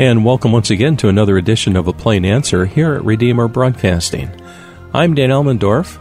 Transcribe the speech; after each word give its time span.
And 0.00 0.24
welcome 0.24 0.50
once 0.50 0.70
again 0.70 0.96
to 0.96 1.10
another 1.10 1.36
edition 1.36 1.76
of 1.76 1.86
A 1.86 1.92
Plain 1.92 2.24
Answer 2.24 2.64
here 2.64 2.94
at 2.94 3.04
Redeemer 3.04 3.48
Broadcasting. 3.48 4.30
I'm 4.94 5.14
Dan 5.14 5.28
Elmendorf. 5.28 5.98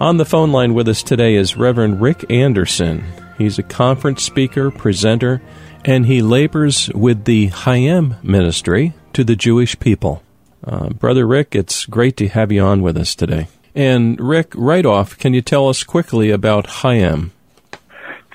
On 0.00 0.16
the 0.16 0.24
phone 0.24 0.50
line 0.50 0.74
with 0.74 0.88
us 0.88 1.04
today 1.04 1.36
is 1.36 1.56
Reverend 1.56 2.00
Rick 2.00 2.28
Anderson. 2.28 3.04
He's 3.38 3.56
a 3.56 3.62
conference 3.62 4.24
speaker, 4.24 4.72
presenter, 4.72 5.40
and 5.84 6.06
he 6.06 6.22
labors 6.22 6.90
with 6.92 7.24
the 7.24 7.46
Chaim 7.46 8.16
ministry 8.20 8.94
to 9.12 9.22
the 9.22 9.36
Jewish 9.36 9.78
people. 9.78 10.24
Uh, 10.64 10.88
Brother 10.88 11.24
Rick, 11.24 11.54
it's 11.54 11.86
great 11.86 12.16
to 12.16 12.26
have 12.26 12.50
you 12.50 12.62
on 12.62 12.82
with 12.82 12.96
us 12.96 13.14
today. 13.14 13.46
And 13.76 14.20
Rick, 14.20 14.54
right 14.56 14.84
off, 14.84 15.16
can 15.16 15.34
you 15.34 15.40
tell 15.40 15.68
us 15.68 15.84
quickly 15.84 16.32
about 16.32 16.66
Chaim? 16.66 17.30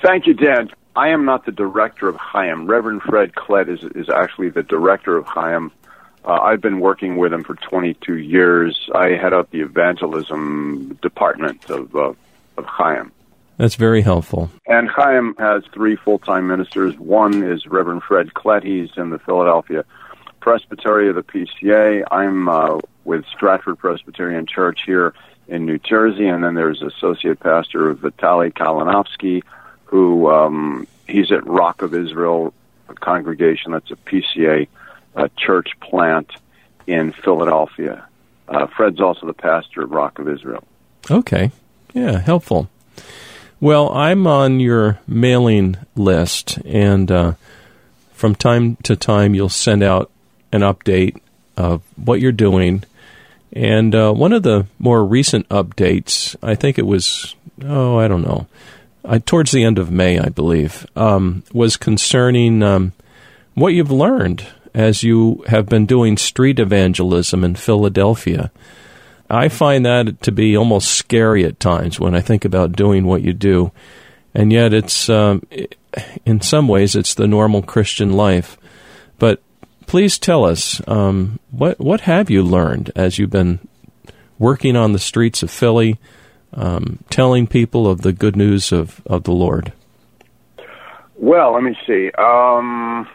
Thank 0.02 0.26
you, 0.26 0.36
Dan. 0.36 0.70
I 0.96 1.10
am 1.10 1.26
not 1.26 1.46
the 1.46 1.52
director 1.52 2.08
of 2.08 2.16
Chaim. 2.18 2.66
Reverend 2.66 3.02
Fred 3.04 3.34
Klett 3.34 3.70
is, 3.70 3.84
is 3.96 4.10
actually 4.10 4.50
the 4.50 4.64
director 4.64 5.16
of 5.16 5.26
Chaim. 5.26 5.72
Uh, 6.26 6.34
I've 6.34 6.62
been 6.62 6.80
working 6.80 7.18
with 7.18 7.34
him 7.34 7.44
for 7.44 7.56
22 7.56 8.18
years. 8.18 8.90
I 8.94 9.10
head 9.10 9.34
up 9.34 9.50
the 9.52 9.62
evangelism 9.62 11.00
department 11.02 11.70
of, 11.70 11.96
uh, 11.96 12.14
of 12.58 12.66
Chaim. 12.66 13.12
That's 13.58 13.76
very 13.76 14.02
helpful. 14.02 14.50
And 14.68 14.90
Chaim 14.90 15.36
has 15.38 15.64
three 15.74 15.96
full-time 15.96 16.48
ministers. 16.48 16.98
One 16.98 17.44
is 17.44 17.66
Reverend 17.68 18.04
Fred 18.04 18.34
Klett. 18.34 18.64
He's 18.64 18.90
in 18.98 19.12
the 19.12 19.20
Philadelphia 19.20 19.86
Presbytery 20.42 21.10
of 21.10 21.16
the 21.16 21.24
PCA. 21.24 22.04
I'm 22.12 22.50
uh, 22.50 22.80
with 23.06 23.26
Stratford 23.28 23.78
Presbyterian 23.78 24.46
Church 24.46 24.82
here 24.86 25.14
in 25.48 25.66
New 25.66 25.78
Jersey, 25.78 26.28
and 26.28 26.44
then 26.44 26.56
there's 26.56 26.82
Associate 26.82 27.40
Pastor 27.40 27.94
Vitaly 27.94 28.52
Kalinowski, 28.54 29.44
who 29.92 30.32
um, 30.32 30.88
he's 31.08 31.32
at 31.32 31.46
Rock 31.46 31.82
of 31.82 31.94
Israel 31.94 32.54
congregation. 33.00 33.74
That's 33.74 33.92
a 33.92 33.96
PCA 33.96 34.68
church 35.38 35.70
plant 35.82 36.32
in 36.88 37.12
Philadelphia. 37.12 38.08
Uh, 38.48 38.68
Fred's 38.68 39.02
also 39.02 39.28
the 39.28 39.34
pastor 39.34 39.84
of 39.84 39.92
Rock 39.92 40.18
of 40.20 40.30
Israel. 40.30 40.64
Okay, 41.10 41.52
yeah, 41.94 42.20
helpful. 42.20 42.70
Well, 43.60 43.92
I'm 43.94 44.26
on 44.26 44.60
your 44.60 45.00
mailing 45.08 45.78
list, 45.96 46.58
and 46.66 47.12
uh, 47.12 47.34
from 48.14 48.36
time 48.36 48.78
to 48.84 48.96
time, 48.96 49.36
you'll 49.36 49.50
send 49.50 49.84
out 49.84 50.10
an 50.52 50.62
update 50.62 51.20
of 51.58 51.84
what 51.96 52.20
you're 52.20 52.32
doing. 52.32 52.84
And 53.54 53.94
uh, 53.94 54.14
one 54.14 54.34
of 54.34 54.44
the 54.44 54.66
more 54.80 55.04
recent 55.04 55.48
updates, 55.50 56.36
I 56.42 56.56
think 56.56 56.80
it 56.80 56.86
was, 56.86 57.36
oh, 57.64 57.98
I 57.98 58.08
don't 58.08 58.24
know, 58.24 58.48
uh, 59.04 59.20
towards 59.26 59.52
the 59.52 59.64
end 59.64 59.80
of 59.80 59.92
May, 59.92 60.20
I 60.20 60.30
believe, 60.30 60.86
um, 60.96 61.44
was 61.54 61.78
concerning 61.78 62.62
um, 62.64 62.94
what 63.54 63.74
you've 63.74 63.92
learned 63.92 64.46
as 64.74 65.04
you 65.04 65.44
have 65.48 65.68
been 65.68 65.86
doing 65.86 66.18
street 66.18 66.60
evangelism 66.60 67.44
in 67.44 67.56
Philadelphia. 67.56 68.52
I 69.30 69.48
find 69.48 69.86
that 69.86 70.22
to 70.24 70.32
be 70.32 70.58
almost 70.58 70.92
scary 70.92 71.46
at 71.46 71.60
times 71.60 72.00
when 72.00 72.16
I 72.16 72.22
think 72.22 72.46
about 72.46 72.74
doing 72.74 73.06
what 73.06 73.22
you 73.22 73.34
do, 73.34 73.72
and 74.34 74.52
yet 74.52 74.74
it's 74.74 75.10
um, 75.10 75.46
in 76.26 76.42
some 76.42 76.68
ways 76.68 76.96
it's 76.96 77.14
the 77.14 77.28
normal 77.28 77.62
Christian 77.62 78.12
life. 78.12 78.58
But 79.20 79.42
please 79.88 80.20
tell 80.20 80.46
us 80.46 80.82
um, 80.88 81.40
what 81.50 81.80
what 81.80 82.02
have 82.02 82.30
you 82.30 82.44
learned 82.44 82.92
as 82.96 83.18
you've 83.18 83.30
been 83.30 83.60
working 84.38 84.76
on 84.76 84.92
the 84.92 85.00
streets 85.00 85.44
of 85.44 85.52
Philly, 85.52 85.98
um, 86.54 87.00
telling 87.10 87.48
people 87.48 87.88
of 87.88 88.02
the 88.02 88.14
good 88.14 88.36
news 88.36 88.72
of, 88.72 89.02
of 89.06 89.24
the 89.24 89.32
Lord? 89.32 89.74
Well, 91.16 91.54
let 91.54 91.64
me 91.64 91.78
see. 91.86 92.12
Um, 92.18 93.08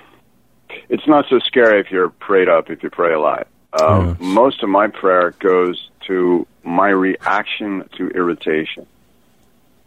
it's 0.88 1.06
not 1.06 1.26
so 1.28 1.38
scary 1.40 1.80
if 1.80 1.90
you're 1.90 2.08
prayed 2.08 2.48
up, 2.48 2.70
if 2.70 2.82
you 2.82 2.90
pray 2.90 3.12
a 3.12 3.20
lot. 3.20 3.48
Um, 3.80 4.08
yes. 4.08 4.16
Most 4.20 4.62
of 4.62 4.68
my 4.68 4.86
prayer 4.86 5.32
goes 5.38 5.90
to 6.06 6.46
my 6.64 6.88
reaction 6.88 7.88
to 7.96 8.08
irritation. 8.08 8.86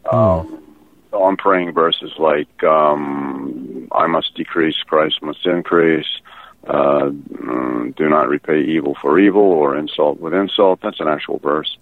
Hmm. 0.06 0.16
Um, 0.16 0.64
so 1.12 1.24
I'm 1.24 1.38
praying 1.38 1.74
verses 1.74 2.12
like, 2.20 2.64
um, 2.64 3.88
I 3.92 4.06
must 4.08 4.36
decrease, 4.36 4.76
Christ 4.86 5.22
must 5.22 5.46
increase. 5.46 6.06
Uh, 6.68 7.10
mm, 7.10 7.96
do 7.96 8.10
not 8.10 8.28
repay 8.28 8.62
evil 8.62 8.96
for 9.02 9.18
evil 9.18 9.42
or 9.42 9.76
insult 9.76 10.20
with 10.20 10.34
insult. 10.34 10.82
That's 10.82 11.00
an 11.00 11.08
actual 11.08 11.40
verse. 11.40 11.78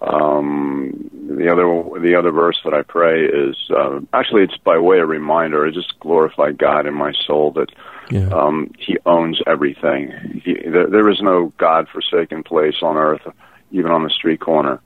Um, 0.00 1.10
the 1.12 1.50
other 1.50 2.00
the 2.00 2.14
other 2.16 2.30
verse 2.30 2.58
that 2.64 2.72
I 2.72 2.82
pray 2.82 3.24
is 3.24 3.56
uh, 3.70 4.00
actually 4.12 4.44
it's 4.44 4.56
by 4.58 4.78
way 4.78 5.00
of 5.00 5.08
reminder. 5.08 5.66
I 5.66 5.70
just 5.70 5.98
glorify 6.00 6.52
God 6.52 6.86
in 6.86 6.94
my 6.94 7.12
soul 7.26 7.50
that 7.52 7.70
yeah. 8.10 8.28
um, 8.28 8.70
He 8.78 8.96
owns 9.06 9.40
everything. 9.46 10.40
He, 10.44 10.54
there, 10.54 10.86
there 10.86 11.10
is 11.10 11.20
no 11.20 11.52
God 11.58 11.88
forsaken 11.88 12.44
place 12.44 12.76
on 12.82 12.96
earth 12.96 13.22
even 13.70 13.90
on 13.90 14.04
the 14.04 14.10
street 14.10 14.40
corner. 14.40 14.80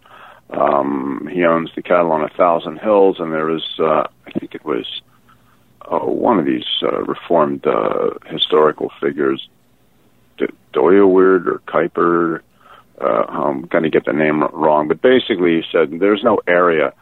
Um, 0.51 1.29
he 1.33 1.45
owns 1.45 1.71
the 1.75 1.83
cattle 1.83 2.13
on 2.13 2.23
a 2.23 2.29
thousand 2.29 2.79
hills, 2.79 3.17
and 3.19 3.33
there 3.33 3.51
is, 3.51 3.63
uh, 3.79 4.05
I 4.27 4.39
think 4.39 4.55
it 4.55 4.65
was 4.65 5.03
uh, 5.91 6.01
one 6.01 6.39
of 6.39 6.45
these 6.45 6.67
uh, 6.83 7.03
reformed 7.03 7.67
uh, 7.67 8.11
historical 8.27 8.91
figures, 9.01 9.49
D- 10.39 10.47
Dooyeweerd 10.75 11.47
or 11.47 11.63
Kuyper. 11.67 12.41
Uh, 13.03 13.25
I'm 13.29 13.63
going 13.63 13.85
to 13.85 13.91
get 13.91 14.05
the 14.05 14.13
name 14.13 14.43
wrong, 14.43 14.89
but 14.89 15.03
basically 15.03 15.57
he 15.57 15.63
said 15.73 15.99
there's 15.99 16.23
no 16.23 16.41
area 16.47 16.93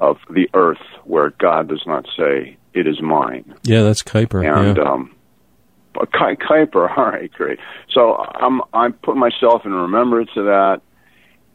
of 0.00 0.18
the 0.30 0.48
earth 0.54 0.82
where 1.04 1.30
God 1.30 1.68
does 1.68 1.82
not 1.86 2.06
say, 2.16 2.56
"It 2.74 2.86
is 2.86 3.00
mine." 3.00 3.54
Yeah, 3.62 3.82
that's 3.82 4.02
Kuyper. 4.02 4.44
And 4.46 4.76
yeah. 4.76 4.82
um, 4.82 5.14
Kuyper, 5.96 6.96
all 6.96 7.04
right, 7.06 7.32
great. 7.32 7.58
So 7.92 8.14
I'm 8.16 8.62
I'm 8.72 8.92
putting 8.92 9.20
myself 9.20 9.64
in 9.64 9.72
remembrance 9.72 10.30
of 10.36 10.44
that 10.44 10.82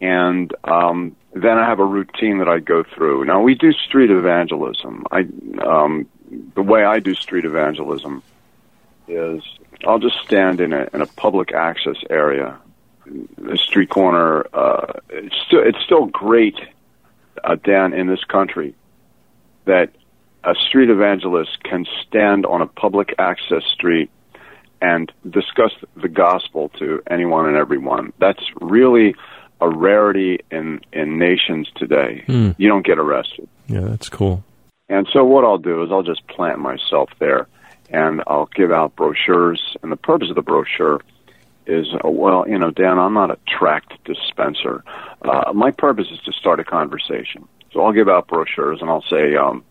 and 0.03 0.53
um, 0.65 1.15
then 1.33 1.57
I 1.57 1.65
have 1.67 1.79
a 1.79 1.85
routine 1.85 2.39
that 2.39 2.49
I 2.49 2.59
go 2.59 2.83
through. 2.83 3.23
Now 3.23 3.41
we 3.41 3.55
do 3.55 3.71
street 3.71 4.11
evangelism. 4.11 5.05
I 5.09 5.21
um, 5.65 6.07
the 6.55 6.61
way 6.61 6.83
I 6.83 6.99
do 6.99 7.15
street 7.15 7.45
evangelism 7.45 8.21
is 9.07 9.41
I'll 9.87 9.99
just 9.99 10.17
stand 10.25 10.59
in 10.59 10.73
a 10.73 10.89
in 10.93 11.01
a 11.01 11.05
public 11.05 11.53
access 11.53 11.95
area, 12.09 12.59
street 13.55 13.89
corner. 13.89 14.45
Uh, 14.53 14.93
it's 15.09 15.35
still 15.47 15.61
it's 15.63 15.79
still 15.85 16.05
great, 16.05 16.55
uh, 17.43 17.55
Dan, 17.63 17.93
in 17.93 18.07
this 18.07 18.23
country, 18.23 18.75
that 19.65 19.91
a 20.43 20.55
street 20.67 20.89
evangelist 20.89 21.63
can 21.63 21.85
stand 22.05 22.45
on 22.45 22.61
a 22.61 22.67
public 22.67 23.15
access 23.17 23.63
street 23.73 24.09
and 24.81 25.11
discuss 25.29 25.71
the 25.95 26.09
gospel 26.09 26.69
to 26.77 27.01
anyone 27.09 27.47
and 27.47 27.55
everyone. 27.55 28.11
That's 28.19 28.43
really 28.59 29.15
a 29.61 29.69
rarity 29.69 30.39
in 30.51 30.81
in 30.91 31.17
nations 31.17 31.69
today. 31.75 32.23
Mm. 32.27 32.55
You 32.57 32.67
don't 32.67 32.85
get 32.85 32.99
arrested. 32.99 33.47
Yeah, 33.67 33.81
that's 33.81 34.09
cool. 34.09 34.43
And 34.89 35.07
so 35.13 35.23
what 35.23 35.45
I'll 35.45 35.57
do 35.57 35.81
is 35.83 35.91
I'll 35.91 36.03
just 36.03 36.27
plant 36.27 36.59
myself 36.59 37.09
there, 37.19 37.47
and 37.89 38.21
I'll 38.27 38.49
give 38.53 38.71
out 38.71 38.95
brochures. 38.95 39.77
And 39.81 39.91
the 39.91 39.95
purpose 39.95 40.29
of 40.29 40.35
the 40.35 40.41
brochure 40.41 40.99
is, 41.65 41.87
uh, 41.93 42.09
well, 42.09 42.47
you 42.47 42.57
know, 42.57 42.71
Dan, 42.71 42.99
I'm 42.99 43.13
not 43.13 43.31
a 43.31 43.37
tract 43.47 43.93
dispenser. 44.05 44.83
Uh, 45.21 45.53
my 45.53 45.71
purpose 45.71 46.07
is 46.11 46.19
to 46.21 46.33
start 46.33 46.59
a 46.59 46.63
conversation. 46.63 47.47
So 47.71 47.81
I'll 47.81 47.93
give 47.93 48.09
out 48.09 48.27
brochures, 48.27 48.81
and 48.81 48.89
I'll 48.89 49.03
say, 49.09 49.35
um, 49.35 49.63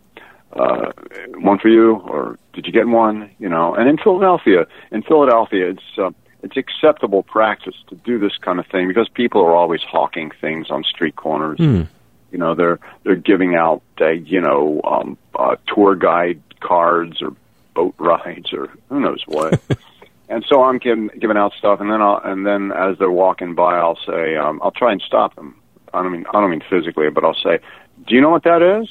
uh, 0.51 0.91
one 1.35 1.57
for 1.57 1.69
you, 1.69 1.95
or 1.95 2.37
did 2.53 2.65
you 2.65 2.71
get 2.71 2.87
one? 2.87 3.31
You 3.39 3.49
know, 3.49 3.73
and 3.73 3.89
in 3.89 3.97
Philadelphia, 3.97 4.67
in 4.91 5.01
Philadelphia, 5.01 5.69
it's 5.69 5.97
uh, 5.97 6.11
it's 6.43 6.57
acceptable 6.57 7.23
practice 7.23 7.75
to 7.87 7.95
do 7.95 8.19
this 8.19 8.37
kind 8.37 8.59
of 8.59 8.67
thing 8.67 8.87
because 8.87 9.09
people 9.09 9.41
are 9.41 9.55
always 9.55 9.81
hawking 9.81 10.31
things 10.41 10.69
on 10.69 10.83
street 10.83 11.15
corners. 11.15 11.57
Mm. 11.57 11.87
You 12.31 12.37
know, 12.37 12.53
they're 12.53 12.79
they're 13.03 13.15
giving 13.15 13.55
out 13.55 13.81
uh, 13.99 14.09
you 14.09 14.41
know 14.41 14.81
um, 14.83 15.17
uh, 15.35 15.55
tour 15.73 15.95
guide 15.95 16.41
cards 16.59 17.21
or 17.21 17.35
boat 17.73 17.95
rides 17.99 18.53
or 18.53 18.69
who 18.89 18.99
knows 18.99 19.23
what. 19.25 19.61
and 20.29 20.45
so 20.47 20.63
I'm 20.63 20.77
giving 20.77 21.09
giving 21.19 21.37
out 21.37 21.53
stuff, 21.53 21.79
and 21.79 21.91
then 21.91 22.01
I'll 22.01 22.21
and 22.23 22.45
then 22.45 22.71
as 22.71 22.97
they're 22.97 23.11
walking 23.11 23.55
by, 23.55 23.77
I'll 23.77 23.99
say 24.05 24.35
um, 24.35 24.59
I'll 24.63 24.71
try 24.71 24.91
and 24.91 25.01
stop 25.01 25.35
them. 25.35 25.59
I 25.93 26.01
don't 26.01 26.11
mean 26.11 26.25
I 26.29 26.41
don't 26.41 26.49
mean 26.49 26.63
physically, 26.69 27.09
but 27.09 27.23
I'll 27.23 27.35
say, 27.35 27.59
"Do 28.07 28.15
you 28.15 28.21
know 28.21 28.29
what 28.29 28.43
that 28.43 28.61
is?" 28.61 28.87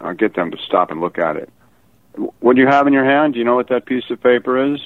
I'll 0.00 0.14
get 0.14 0.34
them 0.34 0.50
to 0.50 0.58
stop 0.58 0.90
and 0.90 1.00
look 1.00 1.18
at 1.18 1.36
it. 1.36 1.48
What 2.40 2.56
do 2.56 2.62
you 2.62 2.66
have 2.66 2.86
in 2.86 2.92
your 2.92 3.04
hand? 3.04 3.34
Do 3.34 3.38
you 3.38 3.44
know 3.44 3.54
what 3.54 3.68
that 3.68 3.86
piece 3.86 4.10
of 4.10 4.20
paper 4.20 4.74
is? 4.74 4.80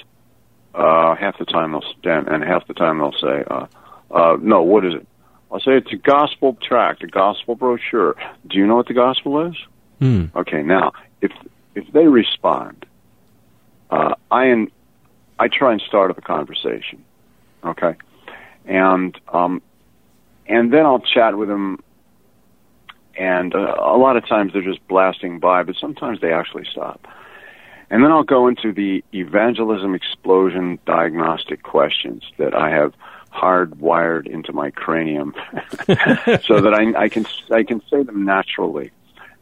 Uh, 0.75 1.15
half 1.15 1.39
the 1.39 1.47
time 1.47 1.73
they'll 1.73 1.95
stand, 1.99 2.29
and 2.29 2.45
half 2.45 2.67
the 2.67 2.75
time 2.75 2.99
they'll 2.99 3.12
say, 3.12 3.45
uh, 3.51 3.67
uh, 4.11 4.37
"No, 4.41 4.62
what 4.62 4.85
is 4.85 4.95
it?" 4.95 5.07
I'll 5.51 5.61
say 5.61 5.77
it's 5.77 5.93
a 5.93 5.97
gospel 5.97 6.59
tract, 6.61 7.03
a 7.03 7.07
gospel 7.07 7.55
brochure. 7.55 8.17
Do 8.47 8.59
you 8.59 8.67
know 8.67 8.77
what 8.77 8.87
the 8.87 8.95
gospel 8.95 9.47
is? 9.47 9.57
Mm. 10.01 10.35
Okay, 10.37 10.62
now 10.62 10.93
if 11.23 11.33
if 11.75 11.91
they 11.93 12.07
respond, 12.07 12.85
uh, 13.91 14.15
I 14.31 14.45
and 14.47 14.71
I 15.38 15.49
try 15.49 15.73
and 15.73 15.81
start 15.81 16.11
up 16.11 16.19
a 16.19 16.23
conversation. 16.23 17.05
Okay, 17.65 17.94
and 18.65 19.19
um, 19.33 19.62
and 20.47 20.73
then 20.73 20.87
I'll 20.87 21.00
chat 21.00 21.37
with 21.37 21.49
them. 21.49 21.83
And 23.19 23.55
uh, 23.55 23.77
a 23.79 23.97
lot 23.97 24.19
of 24.19 24.29
times 24.29 24.53
they're 24.53 24.61
just 24.61 24.87
blasting 24.88 25.38
by, 25.38 25.62
but 25.62 25.77
sometimes 25.81 26.21
they 26.21 26.33
actually 26.33 26.67
stop. 26.71 27.06
And 27.88 28.05
then 28.05 28.11
I'll 28.11 28.25
go 28.25 28.49
into 28.49 28.73
the 28.73 29.03
evangelism 29.15 29.94
explosion 29.94 30.79
diagnostic 30.87 31.62
questions 31.62 32.25
that 32.37 32.55
I 32.55 32.71
have 32.71 32.93
hardwired 33.33 34.27
into 34.27 34.53
my 34.53 34.71
cranium 34.71 35.35
so 35.87 36.61
that 36.61 36.75
I, 36.75 37.05
I 37.05 37.09
can 37.09 37.27
I 37.50 37.62
can 37.62 37.81
say 37.88 38.03
them 38.03 38.25
naturally. 38.25 38.91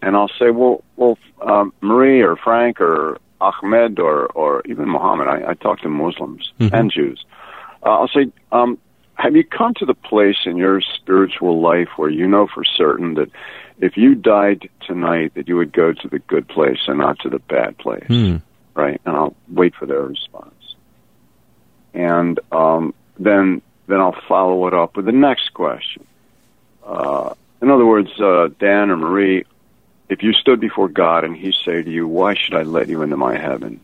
And 0.02 0.16
I'll 0.16 0.30
say, 0.38 0.50
well, 0.50 0.84
well, 0.96 1.16
um, 1.40 1.72
Marie 1.80 2.20
or 2.20 2.36
Frank 2.36 2.80
or 2.80 3.18
Ahmed 3.40 3.98
or 3.98 4.26
or 4.26 4.62
even 4.66 4.88
Muhammad. 4.88 5.28
I, 5.28 5.50
I 5.50 5.54
talk 5.54 5.80
to 5.80 5.88
Muslims 5.88 6.52
mm-hmm. 6.60 6.74
and 6.74 6.90
Jews. 6.90 7.24
Uh, 7.82 8.00
I'll 8.00 8.08
say, 8.08 8.30
um, 8.52 8.78
have 9.14 9.36
you 9.36 9.44
come 9.44 9.74
to 9.74 9.86
the 9.86 9.94
place 9.94 10.38
in 10.44 10.56
your 10.56 10.80
spiritual 10.80 11.60
life 11.60 11.88
where 11.96 12.10
you 12.10 12.26
know 12.26 12.46
for 12.46 12.64
certain 12.64 13.14
that 13.14 13.30
if 13.78 13.96
you 13.96 14.14
died 14.14 14.68
tonight, 14.86 15.34
that 15.34 15.48
you 15.48 15.56
would 15.56 15.72
go 15.72 15.92
to 15.92 16.08
the 16.08 16.18
good 16.20 16.48
place 16.48 16.78
and 16.86 16.98
not 16.98 17.18
to 17.20 17.28
the 17.28 17.38
bad 17.40 17.76
place, 17.78 18.06
mm. 18.08 18.40
right? 18.74 19.00
And 19.04 19.16
I'll 19.16 19.34
wait 19.48 19.74
for 19.74 19.86
their 19.86 20.02
response, 20.02 20.74
and 21.92 22.38
um, 22.52 22.94
then 23.18 23.62
then 23.86 24.00
I'll 24.00 24.20
follow 24.28 24.66
it 24.66 24.74
up 24.74 24.96
with 24.96 25.06
the 25.06 25.12
next 25.12 25.52
question. 25.54 26.06
Uh, 26.84 27.34
in 27.60 27.70
other 27.70 27.86
words, 27.86 28.10
uh, 28.20 28.48
Dan 28.58 28.90
or 28.90 28.96
Marie, 28.96 29.44
if 30.08 30.22
you 30.22 30.32
stood 30.32 30.60
before 30.60 30.88
God 30.88 31.24
and 31.24 31.36
He 31.36 31.52
say 31.64 31.82
to 31.82 31.90
you, 31.90 32.06
"Why 32.06 32.34
should 32.34 32.54
I 32.54 32.62
let 32.62 32.88
you 32.88 33.02
into 33.02 33.16
my 33.16 33.36
heaven?" 33.36 33.80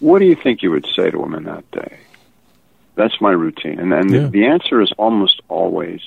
What 0.00 0.20
do 0.20 0.26
you 0.26 0.36
think 0.36 0.62
you 0.62 0.70
would 0.70 0.86
say 0.94 1.10
to 1.10 1.22
Him 1.22 1.34
in 1.34 1.44
that 1.44 1.68
day? 1.70 1.98
That's 2.94 3.20
my 3.20 3.30
routine, 3.30 3.78
and 3.78 3.92
and 3.92 4.10
yeah. 4.10 4.20
the, 4.22 4.28
the 4.28 4.46
answer 4.46 4.80
is 4.80 4.92
almost 4.98 5.40
always, 5.48 6.00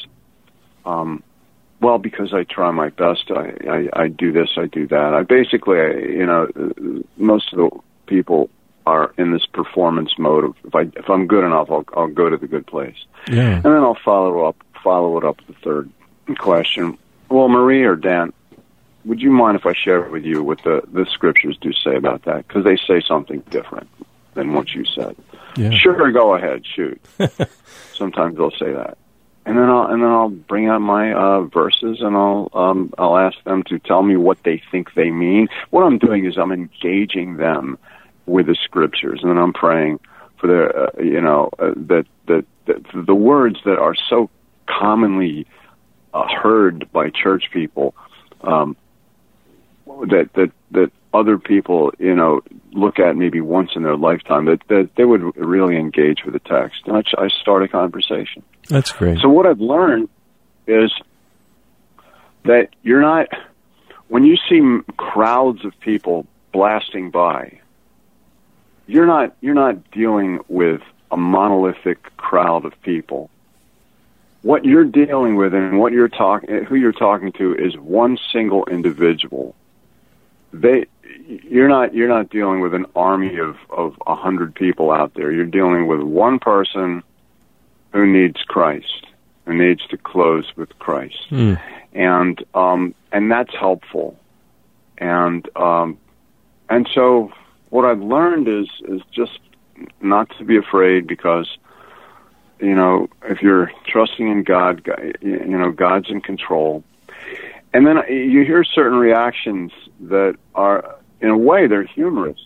um, 0.85 1.23
well, 1.79 1.97
because 1.97 2.33
I 2.33 2.43
try 2.43 2.69
my 2.71 2.89
best. 2.89 3.31
I, 3.31 3.53
I 3.69 4.03
I 4.03 4.07
do 4.09 4.31
this, 4.31 4.49
I 4.57 4.65
do 4.65 4.87
that. 4.87 5.13
I 5.13 5.23
basically, 5.23 5.77
you 5.77 6.25
know, 6.25 6.49
most 7.17 7.53
of 7.53 7.59
the 7.59 7.79
people 8.07 8.49
are 8.85 9.13
in 9.17 9.31
this 9.31 9.45
performance 9.45 10.17
mode 10.17 10.43
of 10.43 10.55
if 10.65 10.75
I 10.75 10.81
if 10.81 11.09
I'm 11.09 11.27
good 11.27 11.45
enough, 11.45 11.71
I'll 11.71 11.85
I'll 11.95 12.07
go 12.07 12.29
to 12.29 12.37
the 12.37 12.47
good 12.47 12.67
place. 12.67 12.97
Yeah. 13.29 13.55
And 13.55 13.63
then 13.63 13.83
I'll 13.83 13.97
follow 14.03 14.45
up 14.45 14.57
follow 14.83 15.17
it 15.17 15.23
up 15.23 15.37
with 15.37 15.55
the 15.55 15.61
third 15.63 15.89
question. 16.39 16.97
Well, 17.29 17.47
Marie 17.47 17.83
or 17.83 17.95
Dan, 17.95 18.33
would 19.05 19.21
you 19.21 19.31
mind 19.31 19.57
if 19.57 19.65
I 19.65 19.73
share 19.73 20.01
with 20.09 20.23
you 20.23 20.43
what 20.43 20.61
the 20.63 20.81
the 20.91 21.05
scriptures 21.11 21.57
do 21.59 21.71
say 21.73 21.95
about 21.95 22.23
that? 22.25 22.47
Because 22.47 22.63
they 22.63 22.77
say 22.77 23.01
something 23.05 23.39
different 23.49 23.89
than 24.33 24.53
what 24.53 24.69
you 24.73 24.85
said. 24.85 25.15
Yeah. 25.57 25.71
Sure, 25.71 26.11
go 26.11 26.35
ahead, 26.35 26.63
shoot. 26.65 27.01
Sometimes 27.93 28.37
they'll 28.37 28.51
say 28.51 28.71
that, 28.71 28.97
and 29.45 29.57
then 29.57 29.69
I'll 29.69 29.87
and 29.87 30.01
then 30.01 30.09
I'll 30.09 30.29
bring 30.29 30.67
out 30.67 30.79
my 30.79 31.13
uh, 31.13 31.41
verses 31.41 32.01
and 32.01 32.15
I'll 32.15 32.49
um, 32.53 32.93
I'll 32.97 33.17
ask 33.17 33.41
them 33.43 33.63
to 33.63 33.79
tell 33.79 34.03
me 34.03 34.15
what 34.15 34.43
they 34.43 34.61
think 34.71 34.93
they 34.93 35.11
mean. 35.11 35.47
What 35.71 35.83
I'm 35.83 35.97
doing 35.97 36.25
is 36.25 36.37
I'm 36.37 36.51
engaging 36.51 37.37
them 37.37 37.77
with 38.25 38.47
the 38.47 38.55
scriptures, 38.55 39.19
and 39.21 39.31
then 39.31 39.37
I'm 39.37 39.53
praying 39.53 39.99
for 40.37 40.47
the 40.47 40.83
uh, 40.83 41.01
you 41.01 41.21
know 41.21 41.49
uh, 41.59 41.73
that, 41.75 42.05
that 42.27 42.45
that 42.65 42.83
the 42.93 43.15
words 43.15 43.57
that 43.65 43.77
are 43.77 43.95
so 44.09 44.29
commonly 44.67 45.47
uh, 46.13 46.27
heard 46.27 46.91
by 46.91 47.09
church 47.09 47.49
people 47.51 47.93
um, 48.43 48.75
that 49.85 50.29
that 50.33 50.51
that 50.71 50.91
other 51.13 51.37
people 51.37 51.91
you 51.99 52.15
know 52.15 52.41
look 52.71 52.99
at 52.99 53.15
maybe 53.15 53.41
once 53.41 53.71
in 53.75 53.83
their 53.83 53.97
lifetime 53.97 54.45
that 54.45 54.61
that 54.67 54.89
they 54.95 55.05
would 55.05 55.35
really 55.35 55.77
engage 55.77 56.23
with 56.23 56.33
the 56.33 56.39
text, 56.39 56.81
and 56.85 56.97
I, 56.97 57.03
I 57.23 57.27
start 57.29 57.63
a 57.63 57.67
conversation. 57.67 58.43
That's 58.69 58.91
great. 58.91 59.19
So 59.19 59.29
what 59.29 59.45
I've 59.45 59.59
learned 59.59 60.09
is 60.67 60.91
that 62.43 62.69
you're 62.81 63.01
not 63.01 63.27
when 64.07 64.23
you 64.23 64.37
see 64.49 64.61
crowds 64.97 65.65
of 65.65 65.79
people 65.79 66.25
blasting 66.51 67.11
by 67.11 67.61
you're 68.87 69.05
not 69.05 69.35
you're 69.41 69.53
not 69.53 69.89
dealing 69.91 70.39
with 70.47 70.81
a 71.11 71.17
monolithic 71.17 72.15
crowd 72.17 72.65
of 72.65 72.79
people. 72.81 73.29
What 74.41 74.65
you're 74.65 74.85
dealing 74.85 75.35
with 75.35 75.53
and 75.53 75.79
what 75.79 75.93
you're 75.93 76.09
talking 76.09 76.65
who 76.65 76.75
you're 76.75 76.91
talking 76.91 77.31
to 77.33 77.55
is 77.55 77.77
one 77.77 78.17
single 78.31 78.65
individual. 78.65 79.55
They 80.53 80.85
you're 81.27 81.69
not 81.69 81.93
you're 81.93 82.07
not 82.07 82.29
dealing 82.29 82.59
with 82.59 82.73
an 82.73 82.85
army 82.95 83.37
of 83.37 83.57
of 83.69 83.95
a 84.07 84.15
hundred 84.15 84.55
people 84.55 84.91
out 84.91 85.13
there. 85.13 85.31
You're 85.31 85.45
dealing 85.45 85.87
with 85.87 86.01
one 86.01 86.39
person 86.39 87.03
who 87.93 88.05
needs 88.05 88.41
Christ, 88.43 89.05
who 89.45 89.53
needs 89.53 89.85
to 89.87 89.97
close 89.97 90.45
with 90.55 90.77
Christ, 90.79 91.29
mm. 91.29 91.59
and 91.93 92.43
um, 92.53 92.95
and 93.11 93.31
that's 93.31 93.53
helpful, 93.53 94.17
and 94.97 95.47
um, 95.55 95.97
and 96.69 96.89
so 96.93 97.31
what 97.69 97.85
I've 97.85 98.01
learned 98.01 98.47
is 98.47 98.67
is 98.87 99.01
just 99.11 99.39
not 100.01 100.29
to 100.37 100.43
be 100.43 100.57
afraid 100.57 101.07
because 101.07 101.57
you 102.59 102.75
know 102.75 103.07
if 103.23 103.41
you're 103.41 103.71
trusting 103.87 104.27
in 104.27 104.43
God, 104.43 104.87
you 105.21 105.57
know 105.57 105.71
God's 105.71 106.09
in 106.09 106.21
control. 106.21 106.83
And 107.73 107.87
then 107.87 107.97
you 108.09 108.43
hear 108.43 108.63
certain 108.63 108.97
reactions 108.97 109.71
that 110.01 110.35
are, 110.53 110.95
in 111.21 111.29
a 111.29 111.37
way, 111.37 111.67
they're 111.67 111.83
humorous. 111.83 112.39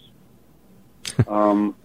um, 1.27 1.75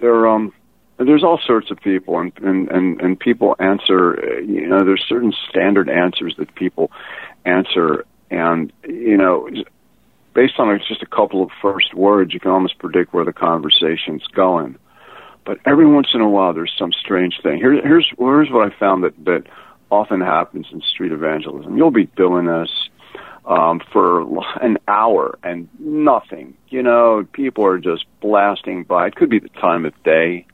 they're 0.00 0.28
um, 0.28 0.52
there's 0.98 1.22
all 1.22 1.38
sorts 1.44 1.70
of 1.70 1.78
people, 1.78 2.18
and, 2.18 2.32
and 2.38 2.68
and 2.68 3.00
and 3.00 3.20
people 3.20 3.54
answer. 3.58 4.40
You 4.40 4.66
know, 4.66 4.84
there's 4.84 5.04
certain 5.08 5.32
standard 5.48 5.88
answers 5.88 6.34
that 6.38 6.54
people 6.54 6.90
answer, 7.44 8.04
and 8.30 8.72
you 8.86 9.16
know, 9.16 9.48
based 10.34 10.58
on 10.58 10.80
just 10.88 11.02
a 11.02 11.06
couple 11.06 11.42
of 11.42 11.50
first 11.62 11.94
words, 11.94 12.32
you 12.32 12.40
can 12.40 12.50
almost 12.50 12.78
predict 12.78 13.12
where 13.12 13.24
the 13.24 13.32
conversation's 13.32 14.26
going. 14.28 14.76
But 15.44 15.58
every 15.64 15.86
once 15.86 16.08
in 16.14 16.20
a 16.20 16.28
while, 16.28 16.52
there's 16.52 16.74
some 16.78 16.92
strange 16.92 17.40
thing. 17.42 17.58
Here, 17.58 17.80
here's 17.80 18.12
here's 18.18 18.50
what 18.50 18.70
I 18.70 18.78
found 18.78 19.04
that 19.04 19.24
that 19.24 19.44
often 19.90 20.20
happens 20.20 20.66
in 20.72 20.82
street 20.82 21.12
evangelism. 21.12 21.76
You'll 21.76 21.90
be 21.90 22.06
doing 22.06 22.46
this 22.46 22.70
um, 23.48 23.80
for 23.92 24.22
an 24.60 24.78
hour 24.86 25.38
and 25.42 25.68
nothing. 25.78 26.54
You 26.68 26.82
know, 26.82 27.26
people 27.32 27.64
are 27.64 27.78
just 27.78 28.04
blasting 28.20 28.84
by. 28.84 29.06
It 29.06 29.16
could 29.16 29.30
be 29.30 29.38
the 29.38 29.48
time 29.48 29.86
of 29.86 29.94
day. 30.04 30.46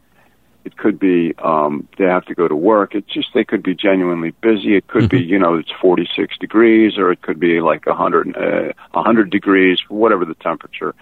It 0.65 0.79
could 0.79 0.99
be 0.99 1.35
um, 1.39 1.87
they 1.99 2.05
have 2.05 2.25
to 2.27 2.35
go 2.35 2.49
to 2.49 2.57
work. 2.57 2.95
It's 2.95 3.13
just 3.13 3.29
they 3.35 3.45
could 3.45 3.63
be 3.63 3.75
genuinely 3.75 4.31
busy. 4.31 4.77
It 4.77 4.87
could 4.87 5.05
mm-hmm. 5.05 5.19
be 5.19 5.23
you 5.25 5.39
know 5.39 5.57
it's 5.57 5.73
46 5.83 6.39
degrees, 6.39 6.97
or 6.97 7.13
it 7.13 7.21
could 7.21 7.39
be 7.39 7.61
like 7.61 7.85
100 7.85 8.35
uh, 8.35 8.73
100 8.93 9.31
degrees, 9.31 9.79
whatever 9.89 10.25
the 10.25 10.35
temperature. 10.37 10.95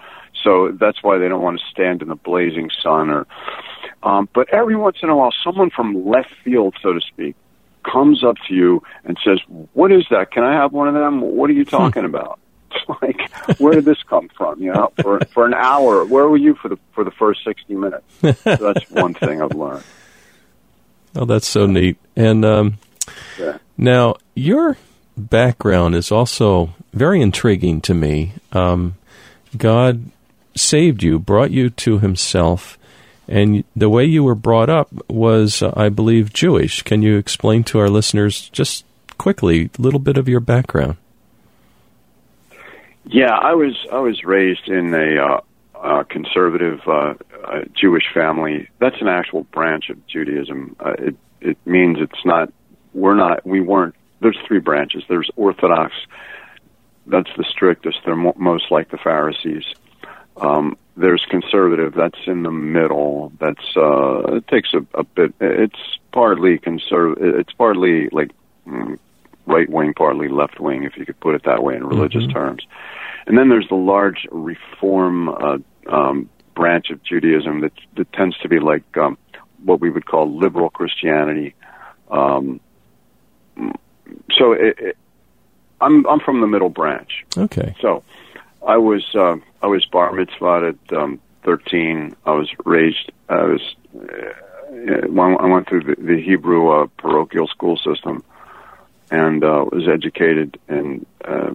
So 0.43 0.75
that's 0.77 1.01
why 1.01 1.17
they 1.17 1.29
don't 1.29 1.41
want 1.41 1.59
to 1.59 1.65
stand 1.71 2.01
in 2.01 2.09
the 2.09 2.15
blazing 2.15 2.69
sun. 2.81 3.09
Or, 3.09 3.27
um, 4.01 4.27
but 4.33 4.53
every 4.53 4.75
once 4.75 4.97
in 5.01 5.07
a 5.07 5.15
while, 5.15 5.31
someone 5.43 5.69
from 5.69 6.05
left 6.05 6.31
field, 6.43 6.75
so 6.81 6.91
to 6.91 6.99
speak, 6.99 7.35
comes 7.83 8.23
up 8.23 8.35
to 8.47 8.53
you 8.53 8.83
and 9.03 9.17
says, 9.23 9.39
"What 9.73 9.91
is 9.91 10.05
that? 10.11 10.31
Can 10.31 10.43
I 10.43 10.53
have 10.53 10.73
one 10.73 10.87
of 10.87 10.93
them? 10.93 11.21
What 11.21 11.49
are 11.49 11.53
you 11.53 11.63
hmm. 11.63 11.69
talking 11.69 12.05
about?" 12.05 12.39
like, 13.01 13.31
where 13.59 13.73
did 13.73 13.85
this 13.85 14.01
come 14.03 14.29
from? 14.35 14.61
You 14.61 14.73
know, 14.73 14.91
for 15.01 15.19
for 15.33 15.45
an 15.45 15.53
hour, 15.53 16.05
where 16.05 16.27
were 16.27 16.37
you 16.37 16.55
for 16.55 16.69
the 16.69 16.77
for 16.93 17.03
the 17.03 17.11
first 17.11 17.43
sixty 17.43 17.75
minutes? 17.75 18.05
So 18.21 18.31
that's 18.43 18.89
one 18.89 19.13
thing 19.13 19.41
I've 19.41 19.55
learned. 19.55 19.83
Oh, 21.15 21.25
that's 21.25 21.47
so 21.47 21.65
neat. 21.65 21.97
And 22.15 22.43
um, 22.43 22.79
yeah. 23.39 23.57
now 23.77 24.15
your 24.33 24.77
background 25.15 25.95
is 25.95 26.11
also 26.11 26.73
very 26.91 27.21
intriguing 27.21 27.81
to 27.81 27.93
me. 27.93 28.33
Um, 28.51 28.95
God 29.55 30.05
saved 30.55 31.03
you, 31.03 31.19
brought 31.19 31.51
you 31.51 31.69
to 31.69 31.99
Himself, 31.99 32.77
and 33.27 33.63
the 33.75 33.89
way 33.89 34.05
you 34.05 34.23
were 34.23 34.35
brought 34.35 34.69
up 34.69 34.89
was, 35.09 35.61
uh, 35.61 35.73
I 35.75 35.89
believe, 35.89 36.33
Jewish. 36.33 36.81
Can 36.81 37.01
you 37.01 37.17
explain 37.17 37.63
to 37.65 37.79
our 37.79 37.89
listeners 37.89 38.49
just 38.49 38.85
quickly 39.17 39.69
a 39.77 39.81
little 39.81 39.99
bit 39.99 40.17
of 40.17 40.27
your 40.27 40.39
background? 40.39 40.97
Yeah, 43.05 43.33
I 43.33 43.53
was 43.53 43.75
I 43.91 43.99
was 43.99 44.23
raised 44.23 44.67
in 44.67 44.93
a 44.93 45.17
uh, 45.17 45.41
uh, 45.75 46.03
conservative 46.03 46.79
uh, 46.87 47.15
uh, 47.45 47.61
Jewish 47.73 48.05
family. 48.13 48.69
That's 48.79 49.01
an 49.01 49.07
actual 49.07 49.43
branch 49.43 49.89
of 49.89 50.05
Judaism. 50.07 50.75
Uh, 50.79 50.95
it 50.97 51.15
it 51.41 51.57
means 51.65 51.97
it's 51.99 52.25
not 52.25 52.51
we're 52.93 53.15
not 53.15 53.45
we 53.45 53.59
weren't. 53.61 53.95
There's 54.21 54.37
three 54.47 54.59
branches. 54.59 55.03
There's 55.09 55.29
Orthodox. 55.35 55.93
That's 57.05 57.29
the 57.35 57.43
strictest. 57.43 57.99
They're 58.05 58.15
mo- 58.15 58.35
most 58.37 58.71
like 58.71 58.89
the 58.89 58.97
Pharisees. 58.97 59.65
Um, 60.37 60.77
there's 60.95 61.25
conservative. 61.29 61.93
That's 61.93 62.19
in 62.27 62.43
the 62.43 62.51
middle. 62.51 63.31
That's 63.39 63.75
uh, 63.75 64.35
it 64.35 64.47
takes 64.47 64.73
a, 64.73 64.85
a 64.93 65.03
bit. 65.03 65.33
It's 65.39 65.99
partly 66.11 66.57
conservative. 66.59 67.35
It's 67.39 67.53
partly 67.53 68.09
like 68.09 68.31
mm, 68.67 68.99
right 69.45 69.69
wing, 69.69 69.93
partly 69.93 70.27
left 70.27 70.59
wing, 70.59 70.83
if 70.83 70.97
you 70.97 71.05
could 71.05 71.19
put 71.19 71.35
it 71.35 71.43
that 71.45 71.63
way 71.63 71.75
in 71.75 71.85
religious 71.85 72.23
mm-hmm. 72.23 72.33
terms. 72.33 72.65
And 73.25 73.37
then 73.37 73.49
there's 73.49 73.67
the 73.69 73.75
large 73.75 74.27
reform 74.31 75.29
uh, 75.29 75.57
um, 75.87 76.29
branch 76.55 76.89
of 76.89 77.03
Judaism 77.03 77.61
that, 77.61 77.73
that 77.95 78.11
tends 78.13 78.37
to 78.39 78.49
be 78.49 78.59
like 78.59 78.83
um, 78.97 79.17
what 79.63 79.79
we 79.79 79.89
would 79.89 80.05
call 80.05 80.37
liberal 80.37 80.69
Christianity. 80.69 81.55
Um, 82.11 82.59
so 84.31 84.51
it, 84.51 84.77
it, 84.79 84.97
I'm 85.81 86.05
I'm 86.07 86.19
from 86.19 86.41
the 86.41 86.47
middle 86.47 86.69
branch. 86.69 87.25
Okay. 87.37 87.75
So 87.81 88.03
I 88.65 88.77
was 88.77 89.03
uh, 89.15 89.37
I 89.61 89.67
was 89.67 89.85
bar 89.85 90.11
mitzvahed 90.11 90.69
at 90.69 90.97
um, 90.97 91.19
13. 91.43 92.15
I 92.25 92.31
was 92.31 92.49
raised. 92.65 93.11
I 93.29 93.43
was. 93.43 93.75
Uh, 93.93 94.33
I 94.69 95.45
went 95.45 95.69
through 95.69 95.83
the, 95.83 95.95
the 96.01 96.21
Hebrew 96.21 96.69
uh, 96.69 96.87
parochial 96.97 97.47
school 97.47 97.77
system, 97.77 98.23
and 99.11 99.43
uh, 99.43 99.65
was 99.71 99.87
educated 99.87 100.59
in 100.67 101.05
uh, 101.25 101.53